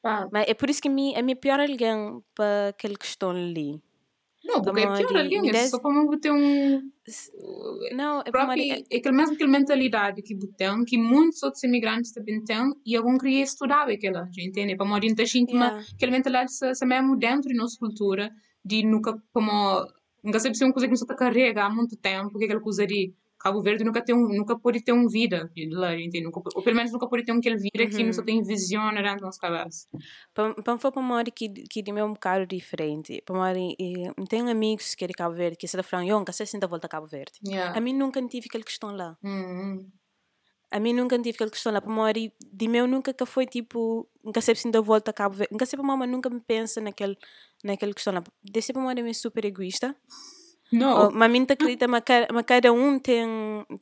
[0.00, 3.30] Pá, mas é por isso que a mim, a minha pior alguém para aquela questão
[3.30, 3.82] ali.
[4.48, 6.80] Não, porque é pior de- me é des- só como ter um.
[7.94, 12.12] Não, é próprio, para é aquele mesmo aquela mentalidade que tem, que muitos outros imigrantes
[12.12, 14.76] também têm, e algum queria estudar aquela, entende?
[14.76, 15.84] Para muita gente, Yeah.
[15.94, 18.30] aquela mentalidade se, se mesmo dentro da nossa cultura,
[18.64, 19.86] de nunca, como,
[20.22, 22.60] nunca sabe se é uma coisa que nos carrega há muito tempo, que é aquela
[22.60, 26.24] coisa de Cabo Verde nunca, tem um, nunca pode ter uma vida lá, entende?
[26.24, 28.06] Nunca, ou pelo menos nunca pode ter vida que Uhum.
[28.06, 29.86] não só tem visão da nossa cabeça.
[30.34, 33.22] Para foi para uma hora que que de um bocado diferente.
[33.24, 33.58] Para uma hora
[34.26, 36.56] tenho amigos que é de Cabo Verde que se da falam, eu nunca sei se
[36.56, 37.32] ainda volta a Cabo Verde.
[37.46, 37.76] Yeah.
[37.76, 39.16] A mim nunca tive aquela questão lá.
[39.22, 39.88] Hum,
[40.70, 41.80] A mim nunca tive aquela questão lá.
[41.80, 45.10] Para uma hora e de meu nunca que foi tipo, nunca sei se ainda volta
[45.12, 45.52] a Cabo Verde.
[45.52, 47.16] Nunca sei para uma nunca me pensa naquele
[47.64, 48.22] naquela questão lá.
[48.42, 49.96] Desse para uma hora é super egoísta.
[50.94, 52.02] Oh, mas minta acredita, mas
[52.46, 53.26] cada um tem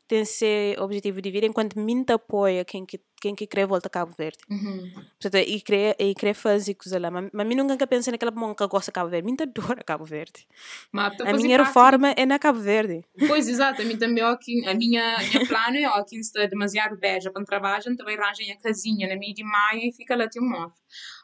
[0.07, 3.91] tem seu objetivo de vida, enquanto minta apoia quem que quem que quer voltar a
[3.91, 4.39] Cabo Verde.
[4.51, 4.93] Uhum.
[5.21, 7.11] Portanto, e querer, e querer fazer coisa lá.
[7.11, 9.27] Mas, mas mim nunca pensei naquela mão que gosta de Cabo Verde.
[9.27, 10.47] Mim adora Cabo Verde.
[10.93, 13.05] Mas, tá A minha reforma é na Cabo Verde.
[13.27, 14.39] Pois, exato, a mim também, a
[14.75, 19.17] minha, minha plano é, aqui está demasiado beija para trabalhar, então arranjem a casinha na
[19.17, 20.73] meio de maio e fica lá, tem um móvel.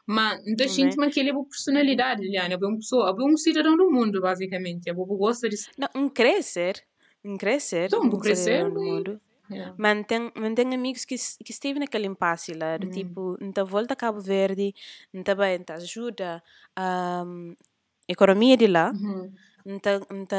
[0.05, 3.37] Mas, não gente, mas que ele é uma personalidade, Liliana, é uma pessoa, é um
[3.37, 5.55] cidadão do mundo, basicamente, é uma gosta de...
[5.77, 6.83] Não, um crescer.
[7.23, 7.85] Um crescer.
[7.85, 9.21] Então, um crescer, no e- mundo.
[9.53, 9.75] Yeah.
[9.77, 12.91] Mas tem, mas tem amigos que, que esteve naquele impasse lá, do Uhum.
[12.91, 14.73] tipo, não volta a Cabo Verde,
[15.13, 16.43] não bem, não ajuda
[16.75, 17.55] a um,
[18.07, 19.33] economia de lá, Uhum.
[19.65, 19.79] não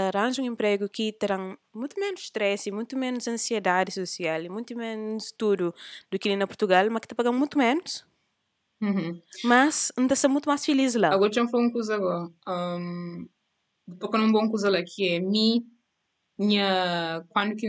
[0.08, 1.38] arranja um emprego que terá
[1.74, 5.74] muito menos stress, muito menos ansiedade social, e muito menos tudo
[6.10, 8.06] do que na Portugal, mas que te paga muito menos.
[8.82, 9.20] Uhum.
[9.44, 11.08] Mas não está muito mais feliz lá.
[11.08, 12.30] Agora, eu falar uma coisa agora.
[12.46, 13.28] Um,
[13.98, 15.66] tocar num bom coisa lá, que é, mim,
[16.38, 17.68] minha, quando que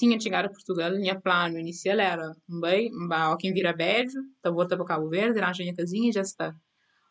[0.00, 4.74] tinha chegado a Portugal, minha plano inicial era, bem, ó, quem vira beijo, tá volta
[4.74, 6.54] para Cabo Verde, arranja minha casinha e já está.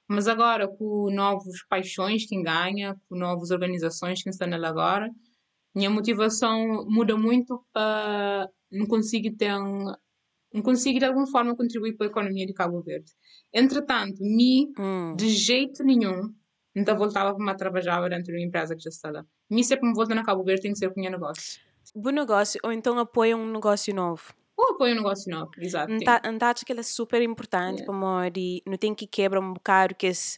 [0.08, 5.08] Mas agora, com novos paixões que ganha, com novas organizações que estão nela agora,
[5.76, 9.54] minha motivação muda muito para não conseguir ter
[10.52, 13.12] não conseguir de alguma forma contribuir para a economia de Cabo Verde.
[13.54, 15.16] Entretanto, me Hum.
[15.16, 16.34] de jeito nenhum
[16.76, 19.26] não voltava para uma trabalhava dentro de uma empresa que já está lá.
[19.50, 21.60] Me sempre me volta na Cabo Verde tem que ser com o meu negócio.
[21.96, 24.34] Bom negócio, ou então apoia um negócio novo.
[24.58, 25.94] Ou apoio um negócio novo, exato.
[26.04, 26.22] Tá
[26.52, 27.86] acho que ele é super importante Yeah.
[27.86, 30.38] para mori, não tem que quebrar um bocado que esse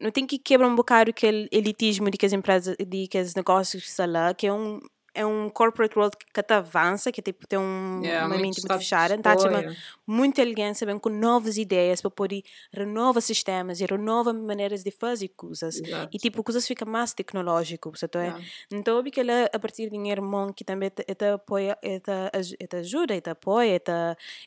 [0.00, 3.34] não tem que quebrar um bocado aquele elitismo de que as empresas, de que os
[3.34, 4.80] negócios estão lá, que é um
[5.14, 8.78] é um corporate world que te avança, que tipo tem um, Yeah, uma mente muito
[8.78, 9.74] fechada, tá yeah.
[10.06, 12.42] muita elegância, bem, com novas ideias para poder
[12.72, 15.80] renovar sistemas e renovar maneiras de fazer coisas.
[15.80, 16.08] Exato.
[16.12, 18.20] E tipo, coisas ficam mais tecnológico, você tá?
[18.22, 18.44] Yeah.
[18.70, 22.76] Então, que ela, a partir de dinheiro bom, que também te, te apoia, te, te
[22.76, 23.92] ajuda, e te apoia, e, te,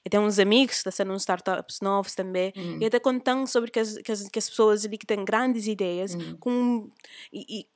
[0.09, 2.77] tem uns amigos que estão sendo startups novos também, Hum.
[2.81, 5.67] e até contando sobre que as, que as, que as pessoas ali que têm grandes
[5.67, 6.37] ideias, Hum.
[6.39, 6.91] com,
[7.31, 7.67] e, e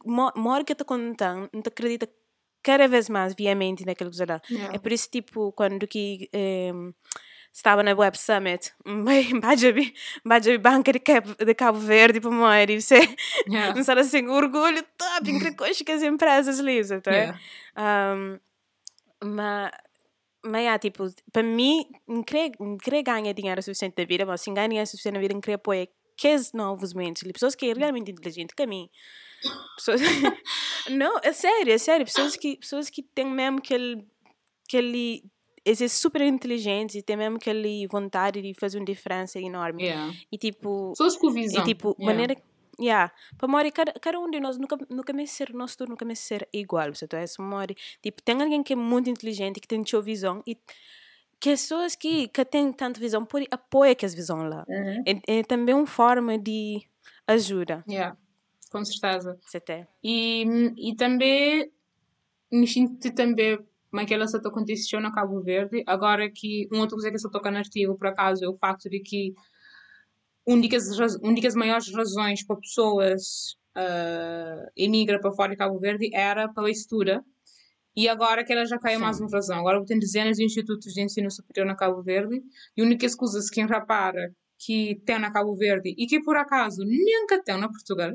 [0.58, 2.08] hora que está contando, não te acredita
[2.67, 4.41] cada vez mais viamente naquilo que lá.
[4.51, 4.75] Yeah.
[4.75, 6.93] É por isso, tipo, quando que em,
[7.53, 8.73] estava na Web Summit,
[9.41, 9.93] Bajabi,
[10.25, 12.99] Bajabi Banca de Cabo, de Cabo Verde, para morrer, e você
[13.47, 13.73] Yeah.
[13.73, 17.12] não sabe assim, orgulho top, incrível coisa que as empresas lisam, tá?
[17.12, 17.39] Yeah.
[17.77, 18.39] Um,
[19.23, 19.71] mas,
[20.43, 24.67] mas é, tipo, para mim, não queria ganhar dinheiro suficiente da vida, mas se ganhar
[24.67, 27.73] dinheiro suficiente na vida, não queria apoiar que os novos mentes, ali, pessoas que é
[27.73, 28.89] realmente inteligentes, que a mim.
[29.76, 30.02] Pessoas...
[30.89, 32.06] não, é sério, é sério.
[32.06, 34.06] Pessoas que, pessoas que têm mesmo aquele,
[34.67, 35.23] aquele
[35.76, 39.84] são super inteligentes e têm mesmo aquele vontade de fazer uma diferença enorme.
[39.84, 40.13] Yeah.
[40.32, 41.62] E tipo, Pessoas com visão.
[41.62, 42.06] e tipo, Yeah.
[42.06, 42.41] maneira.
[42.80, 43.12] Yeah.
[43.38, 46.15] Para morrer, cada, cada um de nós nunca, nunca me ser, nosso turno nunca me
[46.15, 46.93] ser igual.
[46.93, 47.19] Você tá?
[47.19, 47.76] Essa morre.
[48.04, 50.56] Tipo, tem alguém que é muito inteligente, que tem sua visão e
[51.39, 54.63] que as pessoas que, que têm tanta visão podem apoiar que as visão lá.
[54.67, 55.04] Uhum.
[55.28, 56.82] É, é também uma forma de
[57.28, 57.84] ajuda.
[57.89, 58.15] Yeah.
[58.69, 59.39] Com certeza.
[60.03, 60.45] E,
[60.77, 61.71] e também
[62.51, 63.58] me sinto também
[63.89, 65.84] como é que aconteceu na Cabo Verde.
[65.88, 68.89] Agora que uma outra coisa que se toca no artigo, por acaso, é o facto
[68.89, 69.34] de que
[70.45, 76.10] uma das, uma das maiores razões para pessoas uh, emigra para fora de Cabo Verde
[76.13, 77.23] era pela estrutura.
[77.95, 79.03] E agora que ela já caiu Sim.
[79.03, 79.60] mais uma razão.
[79.60, 82.41] Agora tem dezenas de institutos de ensino superior na Cabo Verde
[82.75, 83.67] e a única coisa que quem
[84.60, 88.13] que tem na Cabo Verde e que por acaso nunca tem na Portugal,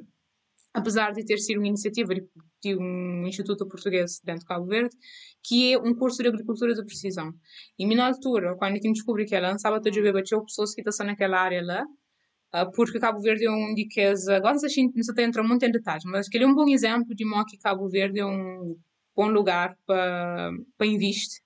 [0.74, 4.96] apesar de ter sido uma iniciativa de, um instituto português dentro de Cabo Verde,
[5.42, 7.32] que é um curso de agricultura de precisão.
[7.78, 10.80] E na altura, quando eu descobri que ela lançava todo o bebê, tinha pessoas que
[10.80, 11.84] estão naquela área lá,
[12.52, 13.74] ah, porque Cabo Verde é um
[14.10, 16.54] as, agora a gente não se entra muito em detalhes, mas que ele é um
[16.54, 18.76] bom exemplo de como que Cabo Verde é um
[19.16, 21.41] bom lugar para investir.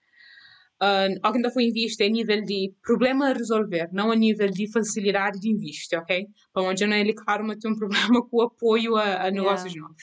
[0.83, 4.71] Uh, alguém da foi investe a nível de problema a resolver, não a nível de
[4.71, 6.27] facilidade de investir, ok?
[6.53, 9.75] Para onde não é claro, mas tem um problema com o apoio a, a negócios
[9.75, 10.03] novos.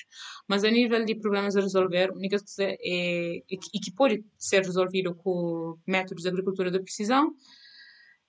[0.50, 3.94] Mas a nível de problemas a resolver, a única coisa é, e que- e que
[3.94, 7.34] pode ser resolvido com métodos de agricultura de precisão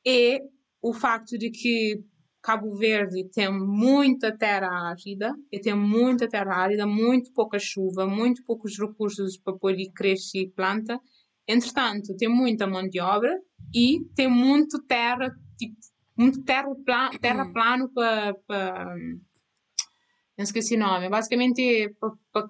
[0.07, 0.40] é
[0.83, 2.04] o facto de que
[2.42, 8.44] Cabo Verde tem muita terra árida, e tem muita terra árida, muito pouca chuva, muito
[8.44, 11.00] poucos recursos para poder crescer planta.
[11.46, 13.38] Entretanto, tem muita mão de obra
[13.74, 15.76] e tem muito terra, tipo,
[16.16, 18.96] muito terra, pla terra plano para, para
[20.37, 22.48] não esqueci o nome, basicamente para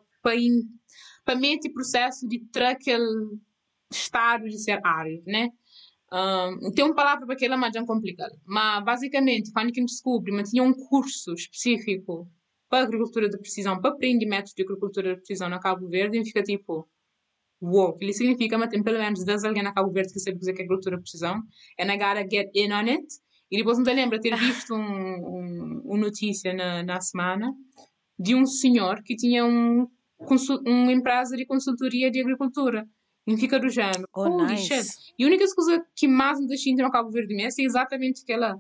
[1.24, 3.38] para meter processo de aquele
[3.90, 5.50] estado de ser árido, né?
[6.12, 8.38] Um, tem uma palavra para aquela, mas é complicado.
[8.46, 12.30] Mas, basicamente, quando que descobre, mas tinha um curso específico
[12.68, 16.24] para agricultura de precisão, para aprender métodos de agricultura de precisão na Cabo Verde, e
[16.24, 16.88] fica tipo,
[17.98, 20.52] que isso significa, mas tem pelo menos 10 alguém na Cabo Verde que sabe dizer
[20.52, 21.36] que é agricultura de precisão,
[21.80, 23.06] and I gotta get in on it.
[23.50, 27.52] E depois me lembro ter visto um, um, uma notícia na, na semana
[28.18, 29.86] de um senhor que tinha um,
[30.66, 32.86] uma empresa de consultoria de agricultura.
[33.26, 34.06] E fica do género.
[34.14, 34.66] Oh, Holy nice.
[34.66, 35.14] shit.
[35.18, 38.58] E a única coisa que mais me deixa no Cabo Verde mesmo é exatamente aquela.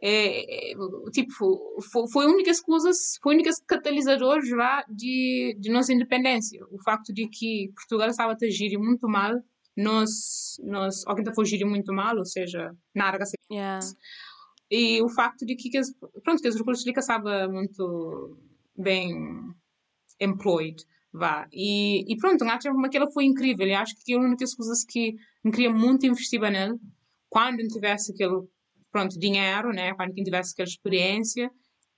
[0.00, 0.74] É, é,
[1.12, 1.80] tipo,
[2.12, 6.64] foi, a única coisa, foi a única catalisador já de, de nossa independência.
[6.70, 9.34] O facto de que Portugal estava a agir muito mal,
[9.76, 13.18] nós, nós, alguém está a agir muito mal, ou seja, nada
[13.50, 13.80] Yeah.
[14.70, 15.70] e o facto de que,
[16.22, 18.38] pronto, que as recursos de estava muito
[18.76, 19.14] bem
[20.20, 21.48] employed, vá.
[21.52, 23.66] E, e pronto, acho que aquela foi incrível.
[23.66, 26.78] E acho que é uma das coisas que me queria muito investir nele,
[27.30, 28.42] quando eu tivesse aquele,
[28.90, 29.94] pronto, dinheiro, né?
[29.94, 31.50] Quando eu tivesse aquela experiência.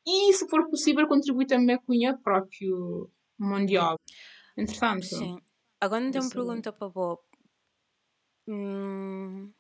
[0.07, 1.93] E, se for possível, contribuir também com
[3.39, 3.99] mão de obra.
[4.57, 5.37] Entretanto, Sim.
[5.81, 7.21] Agora tenho uma Isso- pergunta para Bob.
[8.49, 9.53] Hum,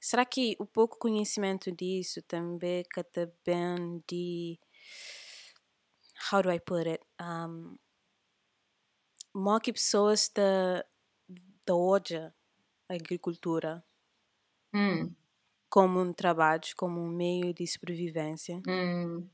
[0.00, 4.58] será que o pouco conhecimento disso também que também de
[6.32, 7.04] how do I put it?
[7.20, 7.76] Um,
[9.60, 10.84] que pessoas da
[11.66, 12.32] da odia
[12.88, 13.84] a agricultura
[14.72, 15.14] hum,
[15.76, 18.64] como um trabalho, como um meio de sobrevivência.
[18.66, 19.30] hum,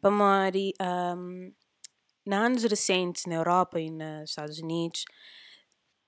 [0.00, 1.52] Para Mari, um,
[2.26, 5.04] na anos recentes na Europa e nos Estados Unidos,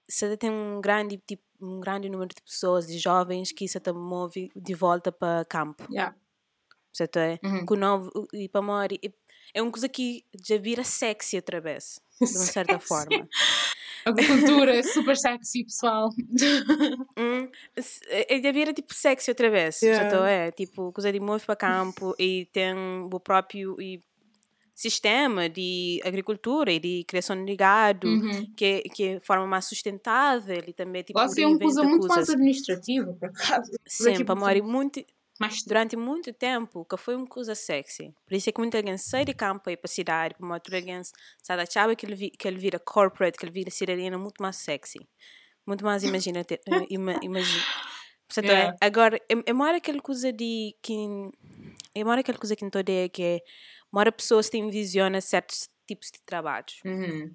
[0.08, 4.50] você tem um grande tipo, um grande número de pessoas, de jovens que se move
[4.54, 5.88] de volta para campo.
[5.88, 6.12] yeah,
[7.12, 9.14] tem uhum, com novo e para Mari, e-
[9.54, 13.28] é uma coisa que já vira sexy outra vez, de uma certa forma.
[14.04, 16.10] Agricultura super sexy, pessoal.
[17.18, 17.48] Hum,
[18.08, 20.10] é, já vira tipo sexy outra vez, Yeah.
[20.10, 22.74] tô, é, tipo, coisa de mover para campo e tem
[23.12, 24.00] o próprio e,
[24.74, 28.52] sistema de agricultura e de criação de gado, Uhum.
[28.56, 32.14] que, que é forma mais sustentável e também tipo Você é uma coisa muito mais
[32.14, 32.34] coisas.
[32.34, 33.70] administrativa, por acaso.
[33.86, 35.04] Sempre, tipo, amor, e muito,
[35.42, 38.14] Mas durante muito tempo que foi uma coisa sexy.
[38.26, 40.80] Por isso é que muita gente sai de campo e para a cidade, para outra
[40.80, 41.10] gente
[41.42, 44.42] sai da chave que ele, vi- que ele vira corporate, que ele vira cidadania muito
[44.42, 44.98] mais sexy.
[45.66, 46.60] Muito mais imaginativo.
[46.90, 47.62] ima, imagina.
[48.26, 48.76] Portanto, é, Yeah.
[48.80, 50.94] agora, é, é mais aquela coisa de que...
[51.94, 53.40] É mais aquela coisa que não é que é...
[53.92, 56.80] Mora pessoas têm visiona certos tipos de trabalhos.
[56.84, 57.34] Uhum.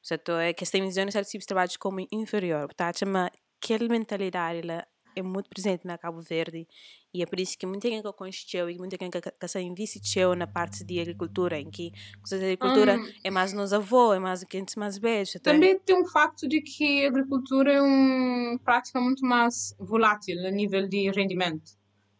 [0.00, 2.66] Portanto, é que têm visiona certos tipos de trabalhos como inferior.
[2.66, 3.30] Portanto, chama
[3.62, 4.84] aquela mentalidade, ela
[5.16, 6.66] é muito presente na Cabo Verde
[7.14, 9.60] e é por isso que muita gente que conheceu e muita gente que, que se
[9.60, 11.90] investiu na parte de agricultura, em que
[12.26, 13.08] de agricultura Hum.
[13.22, 15.34] é mais nos avós, é mais que antes mais velhos.
[15.34, 19.74] então é- Também tem um facto de que a agricultura é uma prática muito mais
[19.78, 21.72] volátil a nível de rendimento.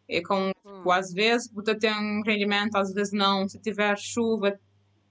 [0.07, 0.91] É com, Hum.
[0.91, 3.47] às vezes, você tem um rendimento, às vezes não.
[3.47, 4.59] Se tiver chuva,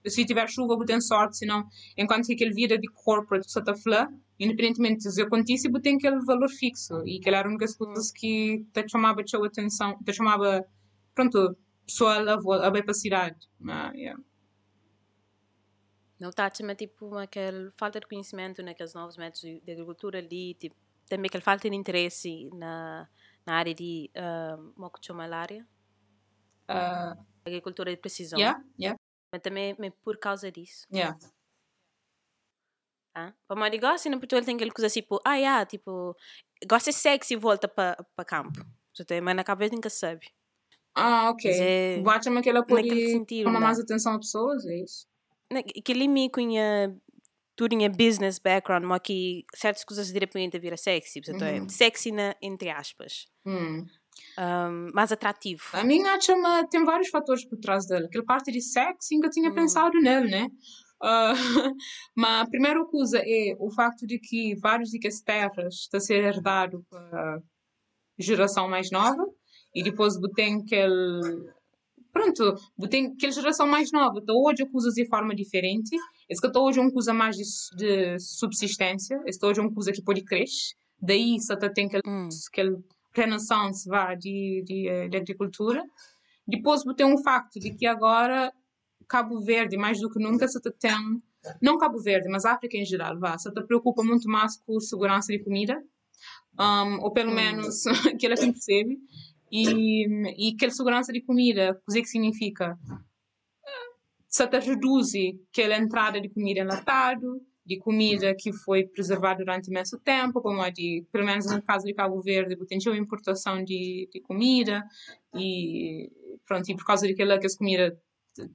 [0.06, 1.66] se tiver chuva, você tem sorte, se não.
[1.96, 6.20] Enquanto que aquele vida de corporate, você está falando, independentemente se acontece, você tem aquele
[6.24, 7.06] valor fixo.
[7.06, 10.64] E que era uma das coisas que te chamava a atenção, te chamava,
[11.14, 13.48] pronto, pessoal a, a bem para a cidade.
[13.68, 14.20] Ah, yeah.
[16.18, 20.76] Não está chama tipo aquela falta de conhecimento naqueles novos métodos de, agricultura ali, tipo,
[21.08, 23.08] também aquela falta de interesse na,
[23.44, 25.66] na área de uh, como que chama a área?
[26.68, 28.38] Ah, Agricultura de precisão.
[28.38, 28.96] yeah, yeah,
[29.32, 30.86] Mas também é por causa disso.
[30.92, 31.18] yeah.
[33.14, 33.32] Ah?
[33.46, 36.16] Para uma negócio, no Portugal tem aquele coisa tipo, ah, yeah, tipo,
[36.66, 38.60] gosta de sexy e volta para campo.
[38.94, 40.28] Você tem, mas na cabeça nunca sabe.
[40.94, 41.50] Ah, ok.
[41.50, 43.60] É Bate-me aquela chamar não.
[43.60, 45.06] mais atenção a pessoas, é isso?
[45.50, 46.94] Né, Que ele me conha
[47.56, 51.20] tudo em business background, mas que certas coisas de repente vira sexy.
[51.20, 51.68] Portanto, é Uhum.
[51.68, 53.26] sexy na, entre aspas.
[53.46, 53.86] Hum.
[54.38, 55.62] Um, mais atrativo.
[55.72, 58.06] A minha chama tem vários fatores por trás dele.
[58.06, 59.54] Aquela parte de sexo, nunca tinha Hum.
[59.54, 60.48] pensado nele, né?
[61.02, 61.32] Ah,
[62.16, 65.98] mas a primeira coisa é o facto de que vários de que as terras estão
[65.98, 67.42] a ser herdado para a
[68.18, 69.24] geração mais nova
[69.74, 71.50] e depois tem aquele
[72.12, 72.54] pronto,
[72.90, 75.96] tem aquela geração mais nova, está hoje a coisas de forma diferente.
[76.28, 77.42] Esse que está hoje é uma coisa mais de,
[77.76, 80.74] de subsistência, esse hoje é uma coisa que pode crescer.
[81.00, 82.28] Daí só tem aquele, Hum.
[82.52, 82.76] aquele
[83.14, 85.84] renaissance vá, de, de, eh, de agricultura.
[86.46, 88.52] Depois tem um facto de que agora
[89.08, 91.22] Cabo Verde, mais do que nunca, se tem,
[91.60, 95.32] não Cabo Verde, mas África em geral, vá, se te preocupa muito mais com segurança
[95.32, 95.82] de comida,
[96.58, 97.34] um, ou pelo Hum.
[97.34, 97.82] menos
[98.18, 98.98] que ela assim percebe.
[99.50, 100.06] E,
[100.38, 102.78] e aquela segurança de comida, o que que significa?
[104.26, 105.12] Se te reduz
[105.50, 110.70] aquela entrada de comida enlatado, de comida que foi preservada durante imenso tempo, como a
[110.70, 114.82] de, pelo menos no caso de Cabo Verde, uma importação de, de comida
[115.34, 116.10] e
[116.46, 117.96] pronto, e por causa daquela que essa comida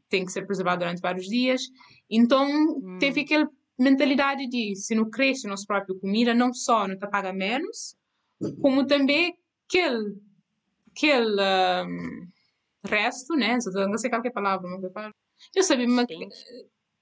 [0.09, 1.61] tem que ser preservada durante vários dias.
[2.09, 2.97] Então, Hum.
[2.99, 7.31] teve aquela mentalidade de se não cresce nossa própria comida, não só não te paga
[7.31, 7.95] menos,
[8.61, 10.15] como também aquele,
[10.91, 11.41] aquele
[11.87, 12.27] um,
[12.85, 13.57] resto, né?
[13.87, 15.13] Não sei qual é a palavra, mas eu falo.
[15.55, 16.07] Eu sabia, mas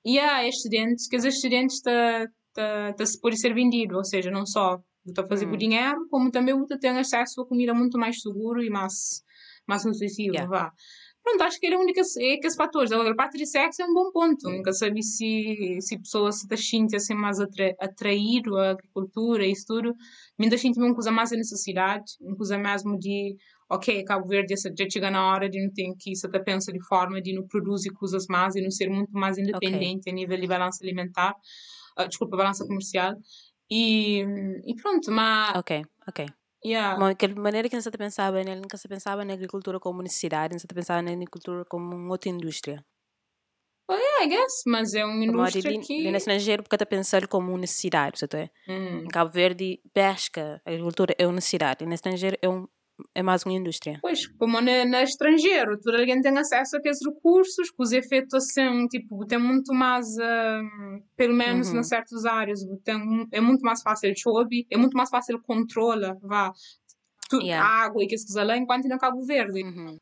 [0.06, 4.30] E há excedentes, que os excedentes tá, tá, tá, se pode ser vendido, ou seja,
[4.32, 5.50] não só está a fazer Hum.
[5.52, 9.22] por dinheiro, como também você tem acesso a comida muito mais seguro e mais,
[9.68, 10.50] mais nutritiva, Yeah.
[10.50, 10.72] vá.
[11.24, 12.48] Pronto, acho que é o único, é que.
[12.94, 14.48] Agora, a parte de sexo é um bom ponto.
[14.48, 19.66] Nunca sabe se, se pessoas se sentem assim mais atra, atraído à agricultura e isso
[19.66, 19.92] tudo.
[20.38, 23.36] Muita gente vê uma coisa mais a necessidade, uma coisa mesmo de,
[23.70, 27.22] ok, Cabo Verde já chega na hora de não ter que se pensa de forma
[27.22, 30.84] de não produzir coisas mais e não ser muito mais independente a nível de balança
[30.84, 31.36] alimentar,
[31.98, 33.16] ah, desculpa, balança comercial.
[33.70, 34.24] E,
[34.66, 36.26] e pronto, mas, Ok, ok.
[36.64, 37.00] yeah.
[37.00, 38.56] Mas aquela maneira que não se pensava, né?
[38.56, 42.30] nunca se pensava na agricultura como necessidade, não se pensava na agricultura como uma outra
[42.30, 42.86] indústria.
[43.90, 46.04] Yeah, I guess, mas é uma indústria de, que...
[46.04, 48.36] de no estrangeiro, porque está pensando como necessidade, certo?
[48.36, 48.50] é?
[48.68, 49.04] Hum.
[49.04, 52.68] Em Cabo Verde, pesca, agricultura é uma necessidade, no estrangeiro é, um,
[53.14, 54.00] é mais uma indústria.
[54.02, 58.34] Pois, como na, na estrangeiro, toda alguém tem acesso a aqueles recursos, com os efeitos
[58.34, 61.80] assim, tipo, tem muito mais, hum, pelo menos Uhum.
[61.80, 66.52] em certas áreas, tem, é muito mais fácil chover, é muito mais fácil controla, vá,
[67.30, 67.66] tu, Yeah.
[67.68, 69.64] a água e que coisas lá, enquanto na Cabo Verde.
[69.64, 69.98] Uhum.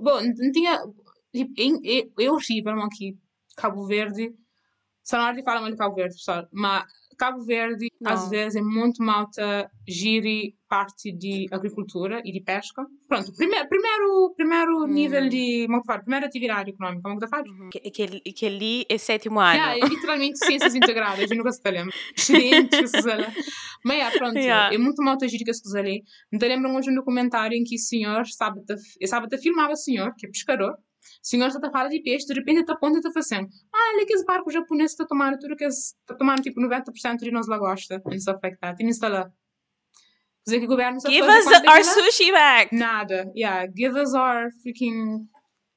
[0.00, 0.80] Bom, não tinha,
[1.32, 3.16] tipo, é, é horrível, aqui,
[3.56, 4.32] Cabo Verde,
[5.02, 6.84] só na hora de falar mal de Cabo Verde, pessoal, mas
[7.18, 8.12] Cabo Verde, Não.
[8.12, 12.84] às vezes, é muito malta gire parte de agricultura e de pesca.
[13.08, 16.00] Pronto, primeiro, primeiro, primeiro nível de, é fala?
[16.00, 17.90] Primeira atividade econômica, como é que?
[17.90, 19.54] Que, que, ali é sétimo ano.
[19.54, 21.92] Yeah, é literalmente ciências integradas, eu nunca se te lembro.
[23.84, 24.74] Mas, yeah, pronto, Yeah.
[24.74, 26.02] é muito malta gire que se ali.
[26.32, 28.60] Me lembro hoje um documentário em que o senhor, sabe,
[29.06, 32.34] sabe, filmava o senhor, que é pescador, o senhor está a falar de peixe, de
[32.34, 33.48] repente está aponta e está fazendo.
[33.72, 37.30] Ah, olha que esse barco japonês está tomando tudo que está tomando tipo 90% de
[37.30, 38.02] nós lagosta.
[38.04, 38.80] Like that.
[38.80, 39.30] E não está lá.
[40.48, 42.74] Dizer que o governo está Give us our sushi back!
[42.74, 43.30] Nada.
[43.36, 45.28] Yeah, give us our freaking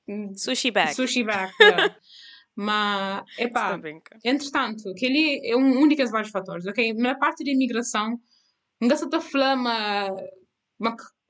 [0.09, 0.95] mm, Sushi back.
[0.95, 1.51] sushi back.
[1.59, 1.95] Yeah.
[2.55, 3.79] Mas, epá,
[4.23, 6.93] entretanto, que ele é um, um dos vários fatores, ok?
[6.93, 8.17] Na parte de imigração,
[8.79, 10.09] não se está flama,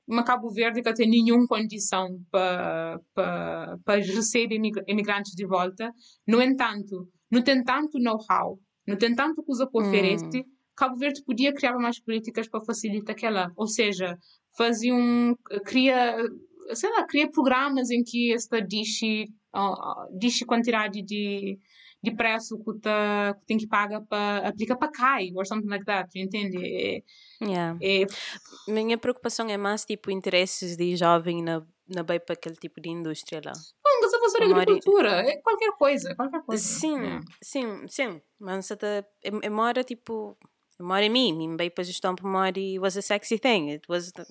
[0.06, 5.92] uma Cabo Verde que tem nenhuma condição para para receber imigra- imigrantes de volta.
[6.26, 9.90] No entanto, não tem tanto know-how, não tem tanto coisa para Hum.
[10.76, 14.18] Cabo Verde podia criar mais políticas para facilitar aquela, ou seja,
[14.56, 16.16] fazia um, cria,
[16.74, 19.00] sei lá, cria programas em que esta diz,
[19.54, 21.58] uh, diz quantidade de
[22.02, 25.84] de preço que, tá, que tem que pagar para aplica para CAI or something like
[25.84, 26.58] that, entende?
[26.58, 27.02] É,
[27.40, 27.76] Yeah.
[27.82, 28.06] é,
[28.68, 32.88] Minha preocupação é mais tipo interesses de jovem na, na bem para aquele tipo de
[32.88, 33.52] indústria lá.
[33.84, 36.62] Não, você vai fazer agricultura, é qualquer coisa, qualquer coisa.
[36.62, 37.20] Sim, É.
[37.42, 38.22] sim, sim.
[38.38, 39.04] Mas é,
[39.42, 40.36] é mora tipo.
[40.90, 43.70] É em mim, me bem para gestão para mora e was a sexy thing.
[43.72, 44.24] It was the,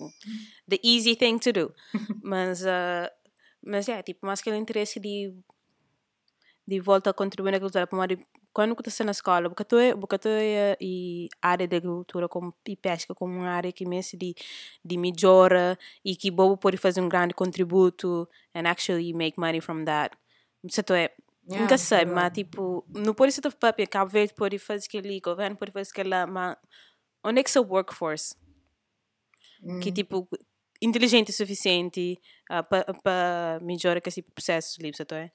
[0.70, 1.74] the easy thing to do.
[2.24, 3.10] mas, uh,
[3.64, 5.34] mas é, tipo, mais aquele interesse de
[6.68, 8.18] de volta a contribuir na agricultura para mora
[8.54, 10.32] quando eu estou na escola, porque eu estou
[10.80, 14.36] e área de agricultura como, e pesca como uma área que me de,
[14.84, 19.86] de melhora e que bobo pode fazer um grande contributo and actually make money from
[19.86, 20.16] that.
[20.64, 21.12] Você é
[21.52, 22.16] Yeah, Nunca sei, verdade.
[22.16, 25.92] mas tipo, não pode ser papel, Cabo Verde pode fazer aquilo, o governo pode fazer
[25.92, 26.56] aquilo, lá, mas
[27.24, 28.36] onde é que seu workforce?
[29.82, 29.94] Que Hum.
[29.94, 30.28] tipo,
[30.82, 32.20] inteligente o suficiente
[33.04, 35.32] para melhorar esse processo livre, certo é?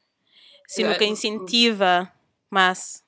[0.67, 2.13] Se nunca o- incentiva
[2.51, 3.05] mais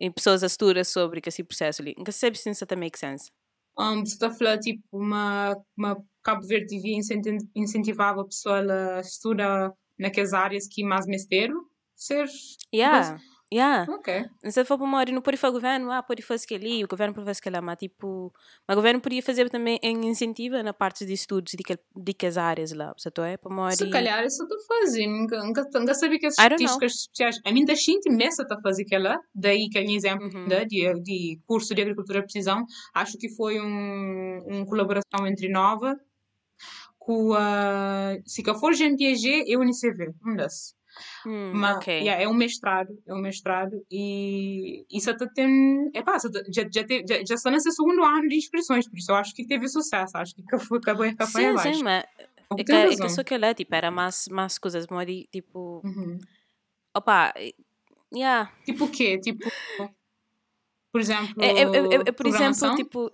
[0.00, 1.94] em pessoas a estudar sobre esse processo ali.
[1.96, 3.30] Nunca sei se isso make sense.
[3.78, 8.60] Um, você está a falar, tipo, uma, uma Cabo Verde devia incenti- incentivar a pessoa
[8.96, 11.68] a estudar naquelas áreas que mais mesteiro?
[11.94, 12.26] Ser...
[12.74, 13.18] Yeah,
[13.52, 13.86] yeah.
[13.88, 14.26] Ok.
[14.50, 16.84] Se for para uma área, não pode fazer o governo, ah, pode fazer aquilo ali,
[16.84, 18.32] o governo pode fazer aquilo lá, mas tipo,
[18.66, 22.12] mas o governo podia fazer também em incentivo na parte de estudos de que, de
[22.12, 23.36] que as áreas lá, certo é?
[23.36, 23.92] Para uma Se área...
[23.92, 27.40] calhar isso está fazer, nunca, nunca, sabia que as estatísticas especiais.
[27.44, 30.46] A mim da gente está a fazer aquela, daí que é um exemplo Uhum.
[30.46, 32.64] né, de, de curso de agricultura de precisão.
[32.94, 35.96] Acho que foi um, uma colaboração entre Nova
[36.98, 38.16] com a.
[38.24, 40.74] Se que for GMPG e UNICV, um desses.
[41.26, 42.00] Hum, Mas, ok.
[42.00, 46.84] yeah, é um mestrado, é um mestrado e isso até tem, é pá, já, já,
[46.84, 49.68] te- já, já está nesse segundo ano de inscrições, por isso eu acho que teve
[49.68, 51.78] sucesso, acho que foi, acabou, acabou Sim, abaixo.
[51.78, 52.04] sim, mas
[52.58, 55.80] Então, é que, é que só que lá, tipo, era mais, mais coisas, mas tipo,
[55.84, 56.18] Uhum.
[56.96, 57.32] opa,
[58.14, 58.52] yeah.
[58.64, 59.18] Tipo o quê?
[59.18, 59.50] Tipo,
[60.92, 63.10] por exemplo, É, é, é, é, por exemplo, tipo,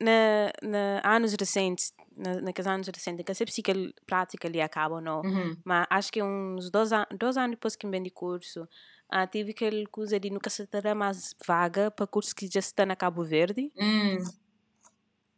[0.00, 4.60] na, na anos recentes, na, naqueles anos recentes, que eu sei se que prática ali
[4.60, 5.62] acaba ou não, Uhum.
[5.64, 8.68] mas acho que uns dois, an dois anos depois que me de curso,
[9.10, 12.86] ah, tive aquele coisa de nunca se terá mais vaga para cursos que já estão
[12.86, 14.24] na Cabo Verde, Hum,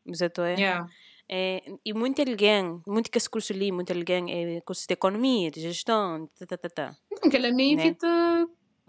[0.06, 0.56] exato é?
[0.56, 0.86] yeah.
[1.30, 5.50] É, e muito alguém, muito que esse curso ali, muito alguém é curso de economia,
[5.50, 6.98] de gestão, tá, tá, tá, tá.
[7.12, 7.78] Então, que ela meio Né?
[7.78, 7.94] que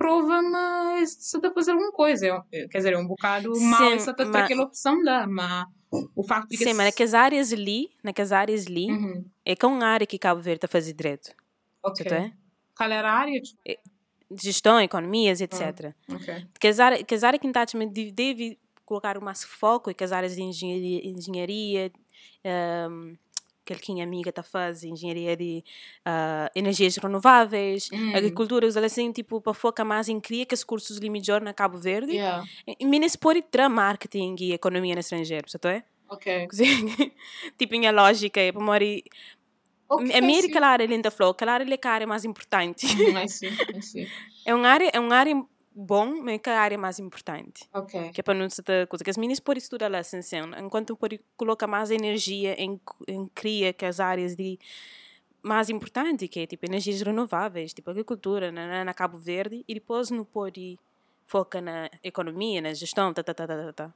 [0.02, 2.43] prova, mas você está a fazer alguma coisa.
[2.52, 5.66] É- Quer dizer, é um bocado mal Sim, essa ter mas- aquela opção lá, mas
[6.16, 6.64] o facto de que...
[6.64, 9.26] Sim, mas naquelas áreas ali, naquelas áreas ali, Uhum.
[9.45, 11.32] é que é uma área que Cabo Verde está a fazer direito,
[11.84, 11.97] Ok.
[11.97, 12.34] certo é?
[12.76, 13.41] Qual era a área?
[13.41, 13.60] Tipo,
[14.41, 15.93] Gestão, economias, etc.
[16.10, 16.47] Ok.
[16.60, 20.04] Que as áreas que as áreas que está deve, deve colocar mais foco e que
[20.06, 21.91] as áreas de engenharia, engenharia
[22.89, 23.18] um,
[23.72, 25.63] que ele tinha amiga está fazendo, engenharia de
[26.05, 28.15] ah, energias renováveis, Hum.
[28.15, 31.53] agricultura, usar assim, tipo, para focar mais em criar que os cursos ali melhor na
[31.53, 32.11] Cabo Verde.
[32.13, 32.43] Yeah.
[32.80, 35.84] E Minas pode ter marketing e economia no estrangeiro, certo é?
[36.09, 36.47] Ok.
[37.57, 39.03] tipo, minha lógica é para morir.
[39.89, 40.49] Ok, A minha sim.
[40.49, 42.86] aquela área linda flor, aquela área é que é a área mais importante.
[42.86, 44.07] I see, I see.
[44.45, 45.43] é uma área, é uma área
[45.74, 47.67] bom, mas que é a área mais importante.
[47.74, 48.11] Ok.
[48.11, 50.95] Que é para não ser coisa que as meninas podem estudar lá, assim, assim, enquanto
[50.95, 54.59] podem colocar mais energia em, em criar que as áreas de
[55.43, 60.11] mais importante que é tipo energias renováveis, tipo agricultura na, na- Cabo Verde e depois
[60.11, 60.78] não pode
[61.26, 63.93] focar na economia, na gestão, tá, tá, tá, tá, tá, tá.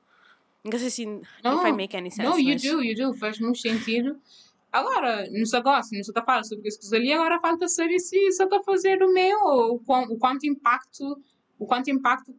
[0.64, 2.28] Não sei se if I make any sense.
[2.28, 3.14] No, you mas- do, you do.
[3.14, 4.20] Faz muito sentido.
[4.72, 8.32] Agora, não se gosta, não se está falando sobre isso ali, agora falta saber se
[8.32, 11.22] você está fazendo o meu, ou o quanto impacto,
[11.58, 12.34] o quanto impacto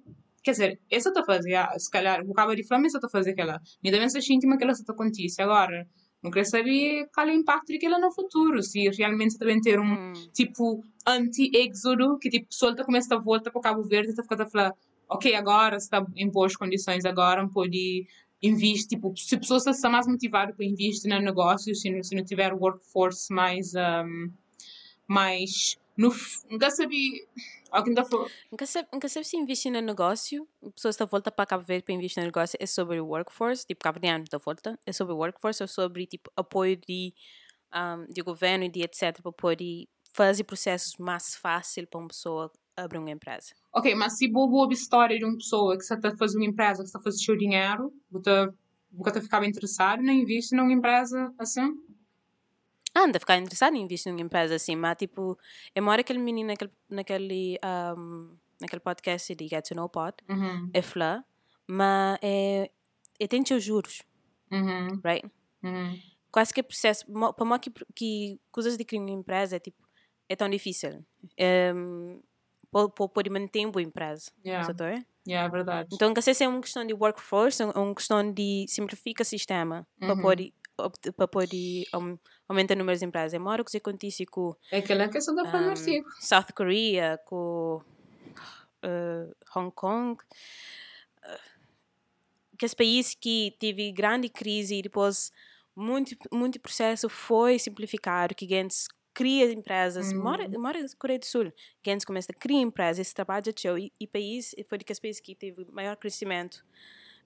[0.47, 3.11] quer dizer, essa está a fazer, ah, se calhar, o cabo de flama está a
[3.11, 5.89] fazer aquela, nem também se íntima que ela está acontece agora.
[6.23, 9.93] Não quero saber qual é o impacto daquela no futuro, se realmente também ter um
[9.93, 10.13] Hum.
[10.33, 14.73] tipo anti-êxodo, que tipo, pessoa começa a voltar para Cabo Verde está ficando a falar,
[15.09, 18.07] ok, agora está em boas condições, agora pode
[18.43, 22.15] investir, tipo, se a pessoa está mais motivada para investir no negócio, se não, se
[22.15, 24.31] não tiver workforce mais, um,
[25.09, 26.11] mais, no,
[26.51, 27.27] nunca sabia,
[27.71, 31.31] alguém está falando, Nunca sabe, nunca sabe se investir no negócio, a pessoa está volta
[31.31, 34.39] para Cabo Verde para investir no negócio, é sobre o workforce, tipo, Cabo Verde da
[34.39, 37.15] volta, é sobre o workforce, ou sobre, tipo, apoio de,
[37.75, 42.51] um, de governo e de etc, para poder fazer processos mais fácil para uma pessoa
[42.77, 43.55] abrir uma empresa.
[43.73, 46.83] ok, mas se boa boa história de uma pessoa que está a fazer uma empresa,
[46.83, 48.49] que está a fazer seu dinheiro, você
[48.93, 51.75] você ficava interessado em investir numa empresa assim?
[52.97, 55.39] Anda a ficar interessado em investir numa empresa assim, mas, tipo,
[55.75, 57.59] é mora aquele menino naquele, naquele,
[57.99, 61.25] um, naquele podcast de Get to Know Pod, Uhum, é Flá,
[61.67, 62.71] mas é,
[63.21, 64.03] é tem os juros,
[64.51, 65.31] uhum, right?
[65.63, 65.99] uhum.
[66.33, 67.05] quase que é processo
[67.37, 69.85] para mim que, que coisas de crime em empresa é tipo
[70.29, 71.05] é tão difícil
[72.71, 74.85] para poder manter uma empresa Yeah, sabe?
[74.85, 75.05] é?
[75.29, 75.89] yeah, é verdade.
[75.93, 80.15] então se é uma questão de workforce é uma questão de simplificar o sistema para
[80.15, 80.23] Uhum.
[80.23, 80.53] poder
[81.17, 82.19] para poder um,
[82.49, 85.43] aumentar o número de empresas é maior o que acontece com É aquela questão da
[85.43, 86.05] um.
[86.21, 87.83] South Korea com
[88.85, 90.19] uh, Hong Kong
[92.59, 95.31] que esse país que teve grande crise e depois
[95.75, 100.61] muito muito processo foi simplificado que gente cria empresas mora Uhum.
[100.61, 101.53] mora na Coreia do Sul
[101.85, 105.65] gente começa a criar empresas trabalha teu e, e país foi daqueles países que teve
[105.71, 106.65] maior crescimento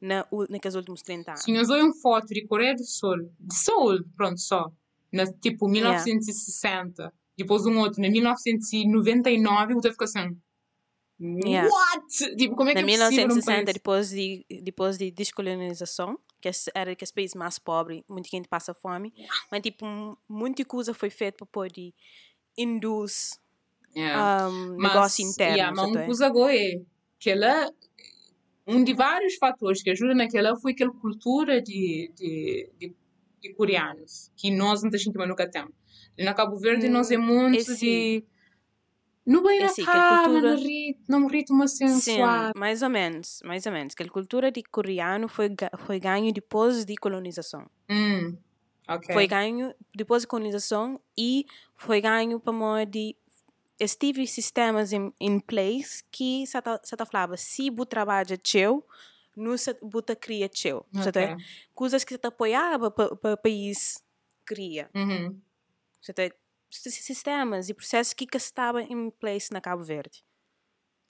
[0.01, 3.55] na naqueles últimos 30 anos Sim, eu usei uma foto de Coreia do Sul, de
[3.55, 4.71] Seul, pronto, só,
[5.13, 6.03] na, tipo, Yeah.
[6.05, 7.13] 1960.
[7.37, 10.37] Depois um outro, na 1999, eu fico assim,
[11.23, 11.69] Yeah.
[11.71, 12.37] what?
[12.37, 13.75] Tipo, como é que na é possível um 1960 país...
[13.75, 19.13] depois de depois de descolonização que era que países mais pobres muita gente passa fome
[19.53, 19.85] mas tipo
[20.27, 21.93] muita coisa foi feita para poder
[22.57, 23.39] induz
[23.95, 24.49] Yeah.
[24.49, 26.81] um, Mas, negócio interno yeah, mas uma coisa agora é
[27.19, 27.71] que ela,
[28.71, 32.95] um de vários fatores que ajudam naquela foi aquela cultura de, de, de,
[33.43, 35.73] de coreanos, que nós não temos nunca temos.
[36.19, 38.25] Na Cabo Verde nós é muito esse- de...
[39.27, 42.19] Não bem na esse, aquela cara, cultura- no ritmo, num ritmo assim Sim,
[42.57, 43.93] mais ou menos, mais ou menos.
[43.95, 45.49] Aquela cultura de coreano foi,
[45.87, 47.67] foi ganho depois de colonização.
[47.89, 48.37] Hum,
[48.89, 49.13] ok.
[49.13, 51.45] Foi ganho depois de colonização e
[51.77, 53.15] foi ganho para modo de
[53.81, 58.87] estive sistemas em, em place que se ta, falava se bu trabalha teu,
[59.37, 60.87] não se buta cria teu.
[60.95, 61.09] Ok.
[61.09, 61.37] Okay.
[61.75, 64.05] Coisas que te apoiava para o país
[64.45, 64.91] cria.
[64.95, 65.41] Uhum.
[66.01, 66.33] Sabe?
[66.71, 70.23] Sistemas e processos que que estavam em place na Cabo Verde.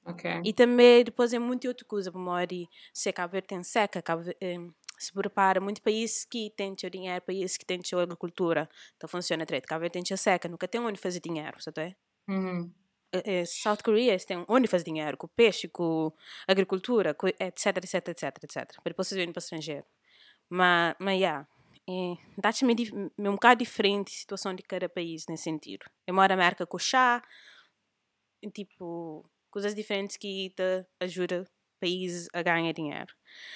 [0.05, 0.41] Ok.
[0.45, 4.23] E também depois é muita outra coisa, para de se Cabo Verde tem seca, Cabo
[4.41, 4.57] eh,
[4.99, 9.45] se prepara, muito país que tem seu dinheiro, país que tem sua agricultura, então funciona
[9.45, 9.67] direito.
[9.67, 11.95] Cabo Verde tem seca, nunca tem onde fazer dinheiro, sabe?
[12.31, 12.73] Uhum.
[13.13, 16.13] Eh, eh, South Korea têm onde fazer dinheiro, com peixe, com
[16.47, 18.83] agricultura, com etc, etc, etc, etc.
[18.83, 19.85] Para depois virem para o estrangeiro.
[20.49, 21.49] Mas, mas, yeah,
[21.89, 22.15] é,
[22.75, 25.87] dif- um bocado diferente a situação de cada país nesse sentido.
[26.07, 27.23] Eu moro na América com chá,
[28.55, 31.45] tipo, coisas diferentes que te ajudam
[31.81, 33.13] países a ganhar dinheiro.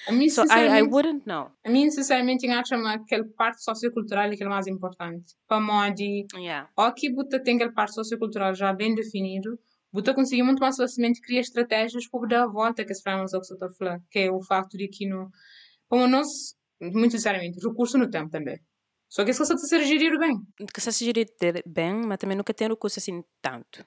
[0.07, 1.51] A mim, So, I, I wouldn't know.
[1.63, 5.33] a mim, sinceramente, acho que aquela parte sociocultural é que é mais importante.
[5.47, 6.25] Para modo de...
[6.35, 6.69] Yeah.
[6.75, 9.59] Aqui, Buta tem aquela parte sociocultural já bem definido.
[9.93, 13.41] Buta conseguiu muito mais facilmente criar estratégias para dar a volta que as framas ao
[13.41, 13.99] que você está falar.
[14.09, 15.29] Que é o facto de que, no,
[15.87, 16.27] como nós,
[16.81, 18.59] muito sinceramente, recurso no tempo também.
[19.07, 20.35] Só que isso está a gerido bem.
[20.73, 21.27] Que se gerir
[21.65, 23.85] bem, mas também nunca tem recurso assim tanto.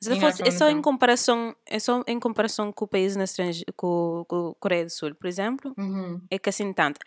[0.00, 0.82] Sim, fosse, não, é só em não.
[0.82, 3.24] comparação, é só em comparação com o país na
[3.76, 6.20] com, com a Coreia do Sul, por exemplo, Uhum.
[6.30, 6.98] é que assim tanto.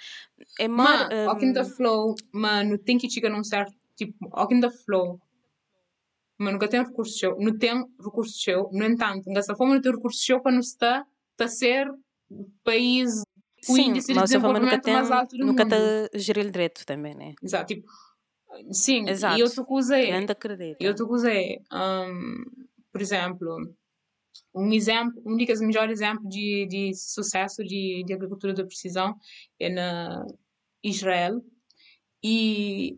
[0.59, 4.70] É Mas, ao quinta um, flow, mano, tem que chegar num certo, tipo, ao quinta
[4.70, 5.20] flow,
[6.38, 9.91] mas nunca tem recurso seu, não tem recurso seu, no entanto, dessa forma não tem
[9.91, 11.05] recurso seu para não estar,
[11.39, 11.88] a ser
[12.63, 13.22] país,
[13.67, 15.74] o sim, índice de mas forma nunca desenvolvimento tem, mais alto do nunca mundo.
[15.74, 17.34] está gerir direito também, né?
[17.41, 17.88] Exato, tipo,
[18.71, 19.37] sim, Exato.
[19.39, 20.77] e outra coisa Eu é, ainda acredito.
[20.81, 22.43] e outra coisa é, hum,
[22.91, 23.75] por exemplo,
[24.55, 29.15] um exemplo, um dos melhores exemplos de, de sucesso de, de agricultura de precisão
[29.59, 30.25] é na
[30.83, 31.41] Israel.
[32.23, 32.97] E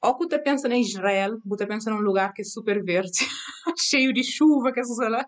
[0.00, 3.10] ao que você pensa em Israel, você pensa num lugar que é super verde,
[3.78, 5.26] cheio de chuva, que é sei lá.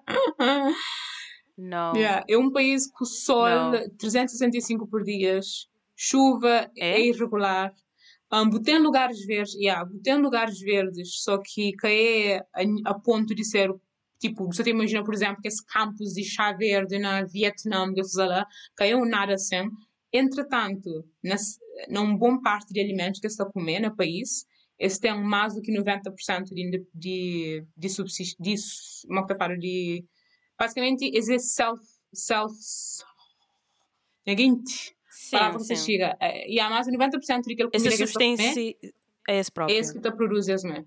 [1.56, 1.94] Não.
[1.94, 3.88] Yeah, É um país com sol Não.
[3.98, 7.06] 365 por dias, chuva é, É?
[7.06, 7.72] irregular.
[8.32, 13.34] Um, tem lugares verdes, yeah, tem lugares verdes, só que que é a, a ponto
[13.34, 13.70] de ser
[14.18, 18.46] tipo, você imagina, por exemplo, que esse campus de chá verde na Vietnã, que lá,
[18.74, 19.70] caiu nada assim.
[20.12, 21.58] Entretanto, nas,
[21.90, 24.46] numa boa parte de alimentos que está comendo no país,
[24.78, 27.88] eles têm mais do que 90% de, de, de
[28.40, 28.54] de,
[29.06, 30.04] como é de,
[30.58, 32.54] basicamente, existe self, self,
[34.26, 34.96] seguinte,
[35.30, 38.42] palavra que chega, e há mais de 90% daquele comida que está comendo,
[39.28, 39.74] é esse próprio.
[39.74, 40.86] É esse que está produzindo mesmo.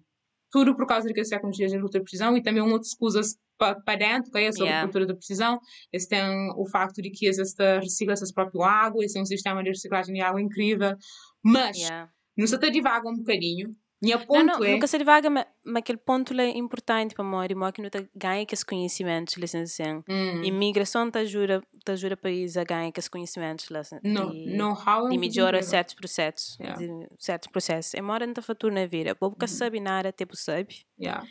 [0.51, 2.87] Tudo por causa de que se tecnologia de agricultura de precisão e também uma outra
[2.87, 4.81] escusas para dentro, que é sobre yeah.
[4.81, 5.59] a cultura da precisão.
[5.91, 9.61] Eles têm o facto de que existe recicla a própria água, esse é um sistema
[9.63, 10.95] de reciclagem de água incrível.
[11.43, 12.09] Mas, yeah.
[12.37, 14.73] não se está devagar um bocadinho, minha ponto não, não, é...
[14.73, 18.45] nunca se divaga, mas, mas aquele ponto é importante para nós, de que não ganha
[18.49, 20.03] esses conhecimentos, licenciando.
[20.07, 20.43] Hum.
[20.43, 23.67] Imigração te ajuda, te ajuda o país a ganhar esses conhecimentos,
[24.03, 26.77] não, de, know-how de melhora certos processos, yeah.
[26.77, 27.93] de certos processos.
[27.95, 30.85] Embora não te fatura na vida, o povo que sabe nada, tipo, sabe.
[30.99, 31.25] Yeah.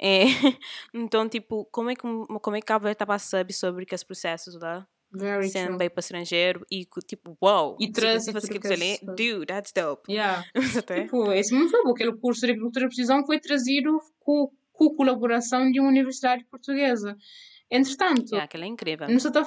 [0.00, 0.24] É,
[0.94, 4.04] então, tipo, como é que, como é que a Cabo estava sabe sobre que os
[4.04, 4.86] processos lá?
[5.14, 5.78] Very sendo true.
[5.78, 10.10] bem para estrangeiro e tipo, wow, e traz tipo, ali, dude, that's dope.
[10.10, 10.44] Yeah.
[11.02, 15.70] tipo, esse muito bom, aquele curso de agricultura de precisão foi trazido com, com colaboração
[15.70, 17.16] de uma universidade portuguesa.
[17.70, 19.08] Entretanto, yeah, é incrível.
[19.08, 19.42] Não se está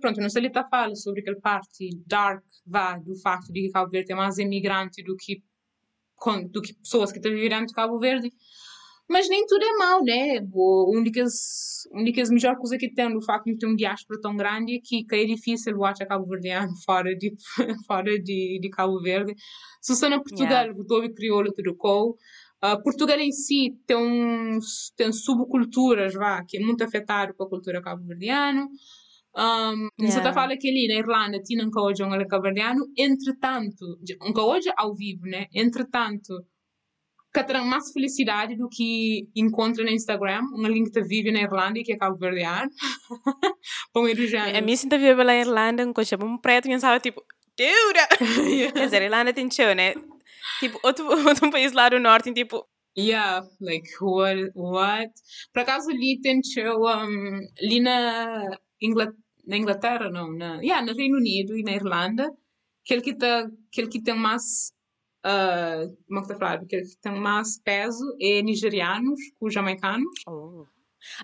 [0.00, 3.70] pronto, não se ele está falando sobre aquela parte dark, vá, do facto de que
[3.70, 5.42] Cabo Verde é mais imigrante do que,
[6.50, 8.32] do que pessoas que estão vivendo em Cabo Verde.
[9.08, 10.38] Mas nem tudo é mau, né?
[10.38, 11.24] A única,
[11.92, 15.02] única melhor coisa que tem no facto de ter um diáspora tão grande é que,
[15.04, 17.34] que é difícil o a Cabo Verdeano fora de,
[17.86, 19.34] fora de, de Cabo Verde.
[19.80, 20.78] Se você na Portugal, yeah.
[20.78, 22.16] o crioulo trocou.
[22.62, 24.58] Uh, Portugal em si tem, um,
[24.96, 28.66] tem subculturas vá, que é muito afetado com a cultura cabo-verdiana.
[29.36, 29.88] Um, yeah.
[30.00, 34.70] Você está falando que ali na Irlanda tinha um hoje um cabo-verdiano, entretanto, um hoje
[34.76, 35.46] ao vivo, né?
[35.54, 36.34] Entretanto,
[37.32, 41.82] que mais felicidade do que encontra no Instagram uma linha que vive na Irlanda e
[41.82, 42.70] que é cabo verdeano.
[44.56, 47.22] A minha sinta vive na Irlanda, um coisa um preto, e sabe, tipo,
[47.56, 48.48] dude!
[48.48, 48.72] yeah.
[48.72, 49.94] Quer dizer, a Irlanda tem show, né?
[50.60, 52.66] Tipo, outro, outro país lá do norte, tipo...
[52.96, 54.50] Yeah, like, what?
[54.56, 55.12] what?
[55.52, 58.42] Por acaso ali tem show, um, ali na,
[59.46, 62.28] na Inglaterra, não, na, yeah, no Reino Unido e na Irlanda,
[62.84, 64.72] aquele que, tá, aquele que tem mais
[65.26, 66.66] uh, como é que está falando?
[66.66, 70.22] Que tem mais peso é nigerianos com jamaicanos.
[70.26, 70.64] Oh.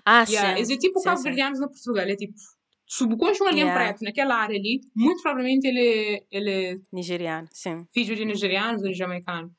[0.05, 0.63] Ah, yeah.
[0.63, 0.73] sim.
[0.73, 2.33] É tipo cabo-verdianos na Portugal, é tipo
[2.87, 3.83] subconcha um alien yeah.
[3.83, 7.85] preto naquela área ali, muito provavelmente ele, ele é nigeriano, sim.
[7.91, 9.51] Filho de nigerianos ou de jamaicano.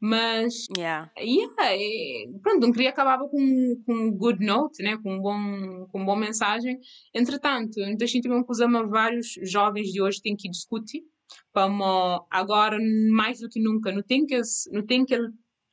[0.00, 1.12] Mas, yeah.
[1.16, 4.98] Yeah, é, pronto, não queria acabava com, com um good note, né?
[5.00, 6.76] com, um bom, com uma boa mensagem.
[7.14, 11.04] Entretanto, a gente também usamos vários jovens de hoje têm que discutir
[11.52, 12.78] como agora
[13.10, 14.40] mais do que nunca não tem que
[14.72, 15.28] não tem aquele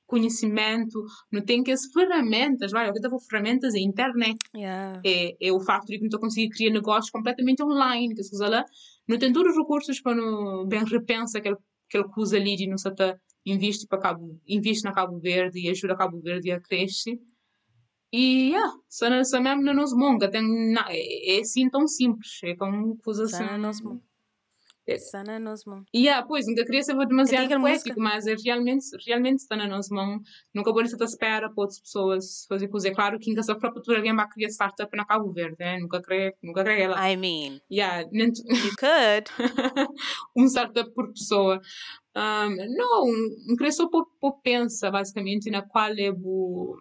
[0.06, 1.00] conhecimento
[1.32, 4.38] não tem que as ferramentas vai eu estava ferramentas é internet.
[4.56, 5.02] Yeah.
[5.06, 8.36] é, é o facto de que não estou conseguindo criar negócios completamente online que se
[8.38, 8.66] lá.
[9.08, 11.58] Não tem todos os recursos para não bem repensa aquele
[11.90, 12.90] aquele coisa ali de não se
[13.46, 17.20] investe para Cabo investe na Cabo Verde e ajuda a Cabo Verde a crescer.
[18.12, 20.42] E yeah, só, só mesmo na nossa monga tem
[20.88, 23.44] é, é assim tão simples é como coisa assim
[24.96, 25.84] Está na nossa mão.
[25.96, 30.20] Yeah, pois, nunca queria ser demasiado poético, mas é realmente, realmente está na nossa mão.
[30.54, 32.90] Nunca vou estar à espera para outras pessoas fazer coisa.
[32.90, 35.80] É claro que nunca só para futura alguém vai criar startup na Cabo Verde, né?
[35.80, 37.12] nunca creio, nunca creio ela.
[37.12, 39.30] I mean, yeah, you could.
[40.36, 41.62] um startup por pessoa.
[42.16, 43.06] Um, não,
[43.48, 46.76] não queria só por, por pensa, basicamente, na qual é o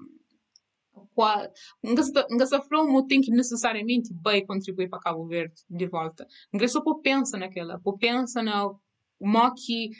[1.82, 2.02] nunca
[2.46, 2.54] se
[2.84, 6.26] não tem que necessariamente vai contribuir para Cabo Verde de volta.
[6.52, 8.70] Nunca só pensa naquela, pensa na
[9.18, 9.90] como que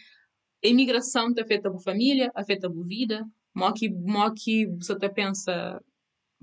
[0.65, 5.09] a imigração está feita por família, afeta por vida, como que, como que você tá
[5.09, 5.83] pensa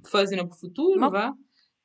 [0.06, 1.34] fazer no futuro, Mo vá?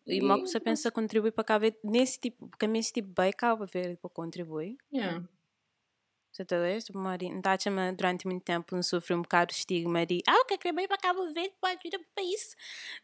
[0.06, 3.64] E como você pensa contribuir para Cabo Verde nesse tipo, porque nesse tipo vai Cabo
[3.66, 4.76] Verde para contribuir.
[4.92, 5.28] Yeah.
[6.36, 6.44] Tá?
[6.80, 7.28] Tipo, Mari,
[7.60, 10.58] chama durante muito tempo não sofreu um bocado de estigma de ah, o que é
[10.58, 12.56] que bem para Cabo Verde pode vir para o país.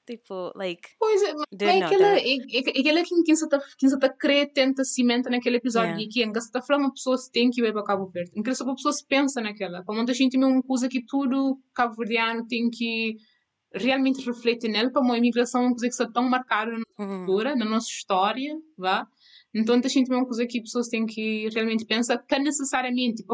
[0.07, 0.91] Tipo, like.
[0.99, 5.29] Pois é, é aquela, é, é, aquela que quem está quem está querer tenta cimenta
[5.29, 6.09] naquele episódio yeah.
[6.09, 8.31] que quem está falando uma pessoa tem que ir para Cabo Verde.
[8.35, 9.83] Em que só a pessoa se pensa naquela.
[9.83, 13.17] Para muita gente é uma coisa que tudo cabo-verdiano tem que
[13.75, 17.27] realmente refletir nele para uma imigração uma coisa que está tão marcada na uhum.
[17.27, 19.07] cultura, na nossa história, vá
[19.55, 23.25] então, gente é uma coisa que as pessoas têm que realmente pensar que necessariamente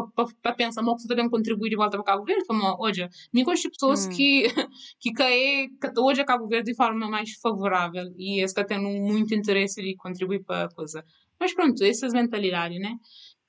[0.41, 3.69] para pensar uma coisa também contribuir de volta para Cabo Verde, como hoje, me conheço
[3.69, 4.09] pessoas hum.
[4.09, 4.43] que
[4.99, 9.35] que caem que hoje a Cabo Verde de forma mais favorável e está tendo muito
[9.35, 11.03] interesse de contribuir para a coisa.
[11.39, 12.95] Mas pronto, essa é a mentalidade, né?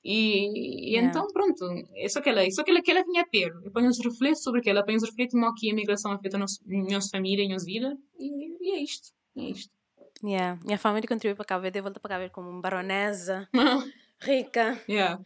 [0.03, 1.09] E, e yeah.
[1.09, 3.65] então, pronto, é só que ela, é só que ela, que ela vinha pelo.
[3.65, 7.09] Eu ponho refletir sobre aquilo, eu ponho refletir como que a imigração afeta a nossa
[7.09, 9.09] família, a nossa vida, e, e é isto.
[9.35, 9.74] É isto.
[10.23, 10.59] Yeah.
[10.63, 13.47] Minha família contribuiu para Cabo Verde e volta para Cabo Verde como baronesa,
[14.21, 14.79] rica.
[14.89, 15.19] yeah.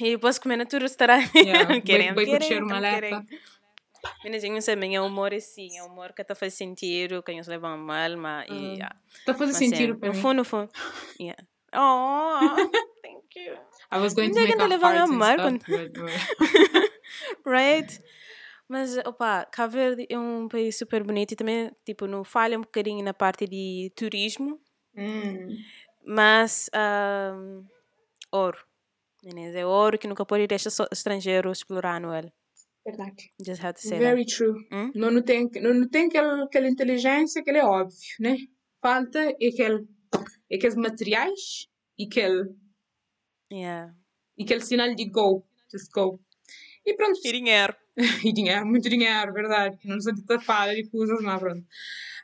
[0.00, 1.30] E posso comer na tua restaurante.
[1.36, 1.80] Yeah.
[1.80, 3.26] querem, Vai- vai querem, uma querem.
[4.22, 7.22] Meninas, eu não sei bem, é humor assim, é humor que está a fazer sentido,
[7.24, 8.48] que nos levam a mal, mas...
[8.48, 8.56] Uhum.
[8.56, 8.94] E, yeah.
[9.18, 10.20] Está a fazer Mas, sentido é, para no mim.
[10.20, 10.70] fundo, no fundo.
[11.20, 11.42] Yeah.
[11.74, 12.70] Oh,
[13.02, 13.54] thank you.
[13.90, 16.90] I was going to make a heart and stuff, but-
[17.44, 18.00] Right?
[18.68, 22.62] Mas, opa, Cabo Verde é um país super bonito e também, tipo, não falha um
[22.62, 24.60] bocadinho na parte de turismo,
[24.96, 25.48] Hum.
[26.04, 27.62] mas ahm,
[28.32, 28.58] ouro.
[29.54, 32.32] É ouro que nunca pode deixar só estrangeiro explorar no ele.
[32.84, 33.32] Verdade.
[33.44, 34.54] Just have to say Very true.
[34.72, 34.92] Hum?
[34.94, 38.36] Não, não tem, não, não tem aquela, aquela inteligência que é óbvio, né?
[38.80, 39.86] Falta é aquele,
[40.50, 42.56] é aqueles materiais e aquele, that.
[43.52, 43.94] Yeah.
[44.38, 45.44] e aquele sinal de go.
[45.72, 46.20] Just go.
[46.84, 47.18] E pronto.
[47.24, 47.74] E dinheiro.
[48.24, 49.78] E dinheiro, muito dinheiro, verdade.
[49.84, 51.64] Não sei de tapar e coisas, mas pronto.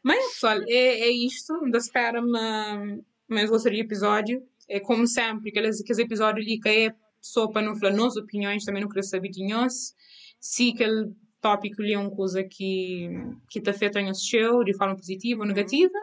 [0.03, 1.55] Mas, pessoal, é, é isto.
[1.71, 4.47] Da espera-me mais outro episódio.
[4.69, 8.65] É como sempre, aqueles, aqueles episódios ali que é só para não falar nossas opiniões,
[8.65, 9.95] também não queria saber de nós.
[10.41, 13.09] Se aquele tópico ali é uma coisa que,
[13.51, 15.99] que te afeta em show, de forma positiva ou negativa.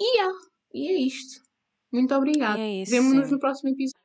[0.00, 0.28] E, é,
[0.72, 1.42] e é isto.
[1.92, 2.60] Muito obrigada.
[2.60, 4.04] É Vemo-nos no próximo episódio.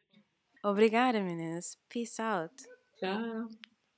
[0.63, 1.77] Obrigada, meninas.
[1.89, 2.53] Peace out.
[2.97, 3.47] Tchau.